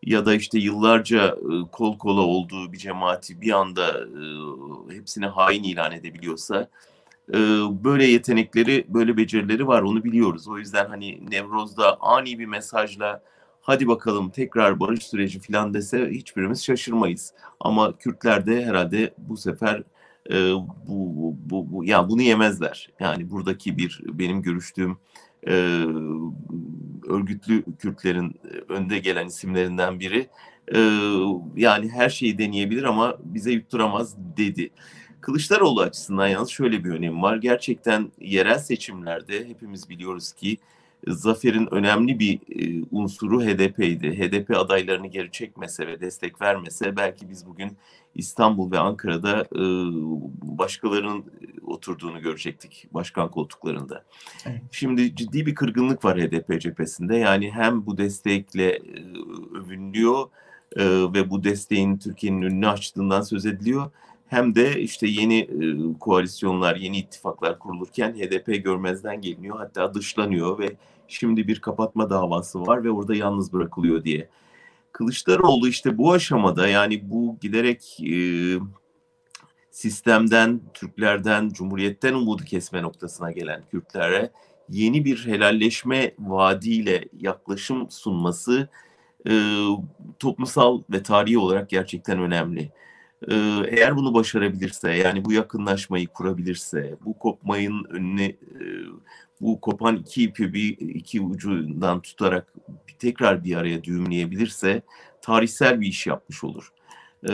ya 0.02 0.26
da 0.26 0.34
işte 0.34 0.58
yıllarca 0.58 1.26
e, 1.26 1.70
kol 1.72 1.98
kola 1.98 2.20
olduğu 2.20 2.72
bir 2.72 2.78
cemaati 2.78 3.40
bir 3.40 3.52
anda 3.52 4.06
hepsine 4.90 5.26
hain 5.26 5.62
ilan 5.62 5.92
edebiliyorsa 5.92 6.68
böyle 7.84 8.04
yetenekleri, 8.04 8.84
böyle 8.88 9.16
becerileri 9.16 9.66
var 9.66 9.82
onu 9.82 10.04
biliyoruz. 10.04 10.48
O 10.48 10.58
yüzden 10.58 10.88
hani 10.88 11.30
Nevroz'da 11.30 12.00
ani 12.00 12.38
bir 12.38 12.46
mesajla 12.46 13.22
hadi 13.60 13.88
bakalım 13.88 14.30
tekrar 14.30 14.80
barış 14.80 15.06
süreci 15.06 15.40
falan 15.40 15.74
dese 15.74 16.10
hiçbirimiz 16.10 16.64
şaşırmayız. 16.64 17.34
Ama 17.60 17.96
Kürtler 17.96 18.46
de 18.46 18.64
herhalde 18.66 19.14
bu 19.18 19.36
sefer 19.36 19.82
e, 20.30 20.52
bu, 20.52 20.66
bu, 20.88 21.36
bu, 21.50 21.72
bu 21.72 21.84
yani 21.84 22.08
bunu 22.08 22.22
yemezler. 22.22 22.90
Yani 23.00 23.30
buradaki 23.30 23.78
bir 23.78 24.00
benim 24.06 24.42
görüştüğüm 24.42 24.96
e, 25.46 25.52
örgütlü 27.08 27.64
Kürtlerin 27.78 28.40
önde 28.68 28.98
gelen 28.98 29.26
isimlerinden 29.26 30.00
biri 30.00 30.28
e, 30.74 30.78
yani 31.56 31.88
her 31.88 32.08
şeyi 32.08 32.38
deneyebilir 32.38 32.82
ama 32.82 33.16
bize 33.24 33.52
yutturamaz 33.52 34.16
dedi. 34.36 34.70
Kılıçdaroğlu 35.20 35.80
açısından 35.80 36.28
yalnız 36.28 36.50
şöyle 36.50 36.84
bir 36.84 36.90
önemi 36.90 37.22
var. 37.22 37.36
Gerçekten 37.36 38.12
yerel 38.20 38.58
seçimlerde 38.58 39.48
hepimiz 39.48 39.88
biliyoruz 39.88 40.32
ki 40.32 40.58
zaferin 41.06 41.74
önemli 41.74 42.18
bir 42.18 42.34
e, 42.34 42.84
unsuru 42.90 43.42
HDP'ydi. 43.42 44.18
HDP 44.18 44.56
adaylarını 44.56 45.06
geri 45.06 45.30
çekmese 45.30 45.86
ve 45.86 46.00
destek 46.00 46.40
vermese 46.40 46.96
belki 46.96 47.30
biz 47.30 47.46
bugün 47.46 47.76
İstanbul 48.14 48.70
ve 48.70 48.78
Ankara'da 48.78 49.40
e, 49.40 49.62
başkalarının 50.58 51.24
oturduğunu 51.66 52.20
görecektik 52.20 52.86
başkan 52.90 53.30
koltuklarında. 53.30 54.04
Evet. 54.46 54.60
Şimdi 54.70 55.16
ciddi 55.16 55.46
bir 55.46 55.54
kırgınlık 55.54 56.04
var 56.04 56.20
HDP 56.20 56.60
cephesinde. 56.60 57.16
Yani 57.16 57.50
hem 57.50 57.86
bu 57.86 57.98
destekle 57.98 58.70
e, 58.70 58.80
övünülüyor 59.54 60.28
e, 60.76 60.84
ve 60.86 61.30
bu 61.30 61.44
desteğin 61.44 61.98
Türkiye'nin 61.98 62.42
önünü 62.42 62.68
açtığından 62.68 63.20
söz 63.20 63.46
ediliyor. 63.46 63.90
Hem 64.30 64.54
de 64.54 64.80
işte 64.80 65.06
yeni 65.06 65.38
e, 65.38 65.98
koalisyonlar, 65.98 66.76
yeni 66.76 66.98
ittifaklar 66.98 67.58
kurulurken 67.58 68.12
HDP 68.12 68.64
görmezden 68.64 69.20
geliniyor. 69.20 69.58
Hatta 69.58 69.94
dışlanıyor 69.94 70.58
ve 70.58 70.76
şimdi 71.08 71.48
bir 71.48 71.60
kapatma 71.60 72.10
davası 72.10 72.66
var 72.66 72.84
ve 72.84 72.90
orada 72.90 73.14
yalnız 73.14 73.52
bırakılıyor 73.52 74.04
diye. 74.04 74.28
Kılıçdaroğlu 74.92 75.68
işte 75.68 75.98
bu 75.98 76.12
aşamada 76.12 76.68
yani 76.68 77.10
bu 77.10 77.36
giderek 77.40 78.00
e, 78.00 78.14
sistemden, 79.70 80.60
Türklerden, 80.74 81.48
Cumhuriyet'ten 81.48 82.14
umudu 82.14 82.44
kesme 82.44 82.82
noktasına 82.82 83.32
gelen 83.32 83.62
Kürtlere 83.70 84.30
yeni 84.68 85.04
bir 85.04 85.26
helalleşme 85.26 86.14
vaadiyle 86.18 87.04
yaklaşım 87.18 87.90
sunması 87.90 88.68
e, 89.28 89.32
toplumsal 90.18 90.82
ve 90.90 91.02
tarihi 91.02 91.38
olarak 91.38 91.70
gerçekten 91.70 92.18
önemli. 92.18 92.72
E, 93.28 93.34
eğer 93.68 93.96
bunu 93.96 94.14
başarabilirse, 94.14 94.90
yani 94.92 95.24
bu 95.24 95.32
yakınlaşmayı 95.32 96.06
kurabilirse, 96.06 96.96
bu 97.04 97.18
kopmayın 97.18 97.84
önüne, 97.84 98.24
e, 98.24 98.36
bu 99.40 99.60
kopan 99.60 99.96
iki 99.96 100.22
ipi 100.22 100.54
bir 100.54 100.78
iki 100.78 101.20
ucundan 101.20 102.00
tutarak 102.00 102.54
tekrar 102.98 103.44
bir 103.44 103.56
araya 103.56 103.84
düğümleyebilirse 103.84 104.82
tarihsel 105.22 105.80
bir 105.80 105.86
iş 105.86 106.06
yapmış 106.06 106.44
olur. 106.44 106.72
E, 107.24 107.32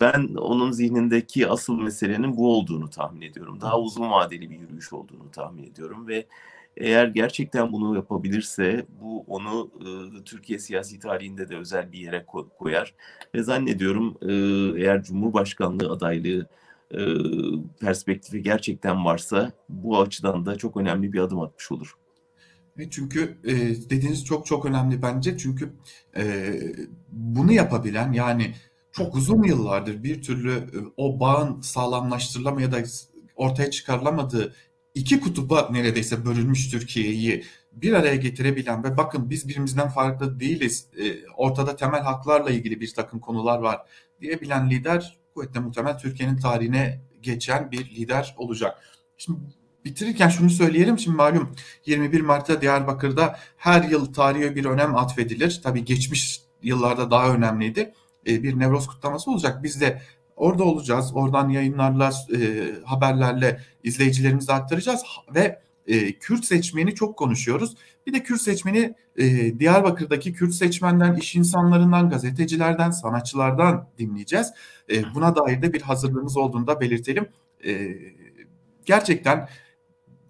ben 0.00 0.34
onun 0.34 0.72
zihnindeki 0.72 1.48
asıl 1.48 1.78
meselenin 1.78 2.36
bu 2.36 2.56
olduğunu 2.56 2.90
tahmin 2.90 3.22
ediyorum. 3.22 3.60
Daha 3.60 3.80
uzun 3.80 4.10
vadeli 4.10 4.50
bir 4.50 4.58
yürüyüş 4.58 4.92
olduğunu 4.92 5.30
tahmin 5.32 5.64
ediyorum 5.64 6.08
ve 6.08 6.26
eğer 6.76 7.06
gerçekten 7.06 7.72
bunu 7.72 7.96
yapabilirse 7.96 8.86
bu 9.00 9.24
onu 9.26 9.70
e, 9.80 10.24
Türkiye 10.24 10.58
siyasi 10.58 10.98
tarihinde 10.98 11.48
de 11.48 11.56
özel 11.56 11.92
bir 11.92 11.98
yere 11.98 12.26
koyar. 12.58 12.94
Ve 13.34 13.42
zannediyorum 13.42 14.16
e, 14.22 14.32
eğer 14.82 15.02
Cumhurbaşkanlığı 15.02 15.90
adaylığı 15.92 16.46
e, 16.90 17.00
perspektifi 17.80 18.42
gerçekten 18.42 19.04
varsa 19.04 19.52
bu 19.68 20.00
açıdan 20.00 20.46
da 20.46 20.56
çok 20.56 20.76
önemli 20.76 21.12
bir 21.12 21.18
adım 21.18 21.40
atmış 21.40 21.72
olur. 21.72 21.96
Çünkü 22.90 23.38
e, 23.44 23.54
dediğiniz 23.90 24.24
çok 24.24 24.46
çok 24.46 24.66
önemli 24.66 25.02
bence. 25.02 25.38
Çünkü 25.38 25.72
e, 26.16 26.54
bunu 27.12 27.52
yapabilen 27.52 28.12
yani 28.12 28.54
çok 28.92 29.14
uzun 29.14 29.42
yıllardır 29.42 30.02
bir 30.02 30.22
türlü 30.22 30.52
e, 30.52 30.78
o 30.96 31.20
bağın 31.20 31.60
sağlamlaştırılamaya 31.60 32.72
da 32.72 32.78
ortaya 33.36 33.70
çıkarılamadığı 33.70 34.54
iki 34.94 35.20
kutuba 35.20 35.68
neredeyse 35.70 36.24
bölünmüş 36.24 36.70
Türkiye'yi 36.70 37.44
bir 37.72 37.92
araya 37.92 38.16
getirebilen 38.16 38.84
ve 38.84 38.96
bakın 38.96 39.30
biz 39.30 39.48
birimizden 39.48 39.88
farklı 39.88 40.40
değiliz, 40.40 40.86
e, 40.98 41.26
ortada 41.36 41.76
temel 41.76 42.00
haklarla 42.00 42.50
ilgili 42.50 42.80
bir 42.80 42.94
takım 42.94 43.20
konular 43.20 43.58
var 43.58 43.80
diyebilen 44.20 44.70
lider 44.70 45.18
kuvvetle 45.34 45.60
muhtemel 45.60 45.98
Türkiye'nin 45.98 46.36
tarihine 46.36 47.00
geçen 47.20 47.70
bir 47.70 47.90
lider 47.90 48.34
olacak. 48.38 48.78
Şimdi 49.16 49.40
bitirirken 49.84 50.28
şunu 50.28 50.50
söyleyelim. 50.50 50.98
Şimdi 50.98 51.16
malum 51.16 51.52
21 51.86 52.20
Mart'ta 52.20 52.60
Diyarbakır'da 52.60 53.38
her 53.56 53.82
yıl 53.82 54.12
tarihe 54.12 54.56
bir 54.56 54.64
önem 54.64 54.96
atfedilir. 54.96 55.60
Tabii 55.64 55.84
geçmiş 55.84 56.42
yıllarda 56.62 57.10
daha 57.10 57.34
önemliydi. 57.34 57.94
E, 58.26 58.42
bir 58.42 58.58
Nevroz 58.58 58.86
kutlaması 58.86 59.30
olacak. 59.30 59.62
Biz 59.62 59.80
de 59.80 60.02
Orada 60.42 60.64
olacağız. 60.64 61.10
Oradan 61.14 61.48
yayınlarla, 61.48 62.12
e, 62.34 62.70
haberlerle 62.84 63.60
izleyicilerimize 63.82 64.52
aktaracağız 64.52 65.02
ve 65.34 65.60
e, 65.86 66.12
Kürt 66.12 66.44
seçmeni 66.44 66.94
çok 66.94 67.16
konuşuyoruz. 67.16 67.76
Bir 68.06 68.12
de 68.12 68.22
Kürt 68.22 68.40
seçmeni 68.40 68.94
e, 69.16 69.58
Diyarbakır'daki 69.58 70.32
Kürt 70.32 70.54
seçmenden, 70.54 71.14
iş 71.16 71.34
insanlarından, 71.34 72.10
gazetecilerden, 72.10 72.90
sanatçılardan 72.90 73.88
dinleyeceğiz. 73.98 74.52
E, 74.90 75.14
buna 75.14 75.36
dair 75.36 75.62
de 75.62 75.72
bir 75.72 75.82
hazırlığımız 75.82 76.36
olduğunu 76.36 76.66
da 76.66 76.80
belirtelim. 76.80 77.28
E, 77.66 77.96
gerçekten 78.84 79.48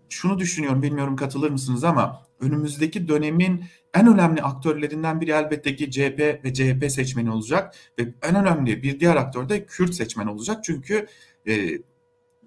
şunu 0.09 0.39
düşünüyorum, 0.39 0.83
bilmiyorum 0.83 1.17
katılır 1.17 1.51
mısınız 1.51 1.85
ama 1.85 2.23
önümüzdeki 2.43 3.09
dönemin 3.09 3.65
en 3.95 4.07
önemli 4.07 4.43
aktörlerinden 4.43 5.21
biri 5.21 5.31
elbette 5.31 5.77
ki 5.77 5.91
CHP 5.91 6.19
ve 6.45 6.55
CHP 6.55 6.91
seçmeni 6.91 7.31
olacak 7.31 7.75
ve 7.99 8.15
en 8.23 8.35
önemli 8.35 8.83
bir 8.83 9.01
diğer 9.01 9.17
aktör 9.17 9.49
de 9.49 9.67
Kürt 9.67 9.95
seçmeni 9.95 10.31
olacak. 10.31 10.65
Çünkü 10.65 11.07
e, 11.49 11.79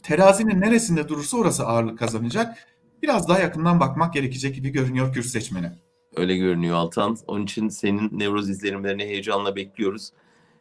terazinin 0.04 0.62
neresinde 0.62 1.10
durursa 1.10 1.38
orası 1.38 1.66
ağırlık 1.66 2.00
kazanacak. 2.00 2.58
Biraz 3.04 3.30
daha 3.30 3.40
yakından 3.40 3.80
bakmak 3.80 4.14
gerekecek 4.14 4.56
gibi 4.56 4.70
görünüyor 4.70 5.14
Kürt 5.14 5.26
seçmeni. 5.26 5.72
Öyle 6.16 6.38
görünüyor 6.38 6.76
Altan. 6.76 7.18
Onun 7.28 7.44
için 7.44 7.70
senin 7.70 8.20
nevroz 8.20 8.50
izlenimlerini 8.50 9.04
heyecanla 9.04 9.56
bekliyoruz. 9.56 10.12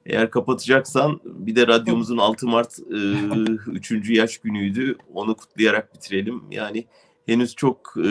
Eğer 0.07 0.31
kapatacaksan 0.31 1.21
bir 1.25 1.57
de 1.57 1.67
radyomuzun 1.67 2.19
6 2.19 2.47
Mart 2.47 2.79
e, 3.69 3.73
3. 3.73 4.11
yaş 4.11 4.39
günüydü. 4.39 4.97
Onu 5.15 5.37
kutlayarak 5.37 5.95
bitirelim. 5.95 6.43
Yani 6.51 6.87
henüz 7.27 7.55
çok 7.55 7.95
e, 8.05 8.09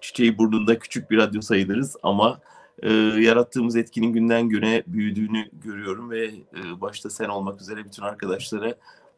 çiçeği 0.00 0.38
burnunda 0.38 0.78
küçük 0.78 1.10
bir 1.10 1.16
radyo 1.16 1.40
sayılırız 1.40 1.96
ama 2.02 2.40
e, 2.82 2.92
yarattığımız 3.20 3.76
etkinin 3.76 4.12
günden 4.12 4.48
güne 4.48 4.82
büyüdüğünü 4.86 5.50
görüyorum 5.52 6.10
ve 6.10 6.26
e, 6.26 6.80
başta 6.80 7.10
sen 7.10 7.28
olmak 7.28 7.60
üzere 7.60 7.84
bütün 7.84 8.02
arkadaşlara 8.02 8.74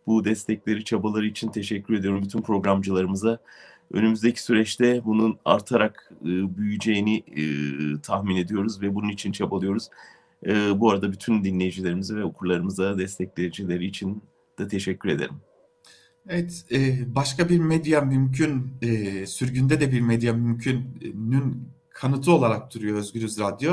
bu 0.07 0.25
destekleri, 0.25 0.85
çabaları 0.85 1.27
için 1.27 1.49
teşekkür 1.49 1.95
ediyorum 1.95 2.23
bütün 2.23 2.43
programcılarımıza. 2.43 3.39
Önümüzdeki 3.93 4.43
süreçte 4.43 5.05
bunun 5.05 5.39
artarak 5.45 6.13
e, 6.23 6.57
büyüyeceğini 6.59 7.17
e, 7.17 7.45
tahmin 8.01 8.37
ediyoruz 8.37 8.83
ve 8.83 8.95
bunun 8.95 9.09
için 9.09 9.33
çabalıyoruz. 9.33 9.89
E, 10.47 10.81
bu 10.81 10.91
arada 10.91 11.13
bütün 11.13 11.45
dinleyicilerimize 11.45 12.17
ve 12.17 12.25
okurlarımıza 12.25 12.99
destekleyicileri 12.99 13.87
için 13.87 14.23
de 14.59 14.69
teşekkür 14.69 15.09
ederim. 15.09 15.35
Evet, 16.29 16.65
e, 16.73 17.15
başka 17.15 17.49
bir 17.49 17.59
medya 17.59 18.01
mümkün, 18.01 18.73
e, 18.83 19.27
sürgünde 19.27 19.81
de 19.81 19.93
bir 19.93 20.01
medya 20.01 20.33
mümkünün 20.33 21.69
kanıtı 21.91 22.33
olarak 22.33 22.75
duruyor 22.75 22.99
Özgürüz 22.99 23.39
Radyo. 23.39 23.73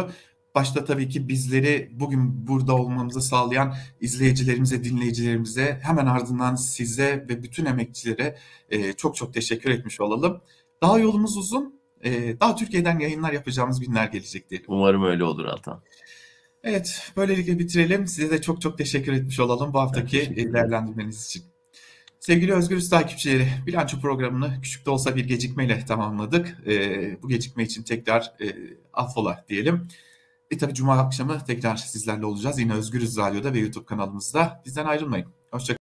Başta 0.56 0.86
tabii 0.86 1.10
ki 1.10 1.28
bizleri 1.28 1.90
bugün 1.94 2.48
burada 2.48 2.76
olmamızı 2.76 3.22
sağlayan 3.22 3.76
izleyicilerimize, 4.02 4.84
dinleyicilerimize, 4.84 5.80
hemen 5.82 6.06
ardından 6.06 6.56
size 6.56 7.26
ve 7.30 7.44
bütün 7.44 7.66
emekçilere 7.66 8.38
e, 8.70 8.94
çok 8.94 9.16
çok 9.16 9.34
teşekkür 9.34 9.70
etmiş 9.70 10.02
olalım. 10.02 10.42
Daha 10.82 11.00
yolumuz 11.00 11.38
uzun, 11.38 11.82
daha 12.40 12.56
Türkiye'den 12.56 13.00
yayınlar 13.00 13.34
yapacağımız 13.34 13.80
günler 13.80 14.06
gelecek 14.08 14.50
diyelim. 14.50 14.66
Umarım 14.70 15.04
öyle 15.04 15.24
olur 15.24 15.46
Altan. 15.46 15.82
Evet, 16.64 17.12
böylelikle 17.18 17.60
bitirelim. 17.60 18.08
Size 18.08 18.30
de 18.30 18.42
çok 18.42 18.62
çok 18.62 18.78
teşekkür 18.78 19.14
etmiş 19.14 19.40
olalım 19.40 19.74
bu 19.74 19.80
haftaki 19.80 20.36
değerlendirmeniz 20.54 21.26
için. 21.26 21.51
Sevgili 22.22 22.54
Özgürüz 22.54 22.90
takipçileri, 22.90 23.48
bilanço 23.68 24.00
programını 24.00 24.62
küçük 24.62 24.86
de 24.86 24.90
olsa 24.90 25.16
bir 25.16 25.26
gecikmeyle 25.26 25.86
tamamladık. 25.86 26.58
E, 26.68 27.22
bu 27.22 27.30
gecikme 27.30 27.64
için 27.64 27.84
tekrar 27.84 28.34
e, 28.42 28.56
affola 28.94 29.46
diyelim. 29.50 29.88
E 30.52 30.58
tabi 30.58 30.74
Cuma 30.74 30.98
akşamı 30.98 31.46
tekrar 31.46 31.76
sizlerle 31.76 32.26
olacağız. 32.26 32.60
Yine 32.60 32.74
Özgürüz 32.74 33.18
Radyo'da 33.18 33.54
ve 33.54 33.60
YouTube 33.60 33.86
kanalımızda. 33.86 34.62
Bizden 34.66 34.86
ayrılmayın. 34.86 35.28
Hoşçakalın. 35.52 35.80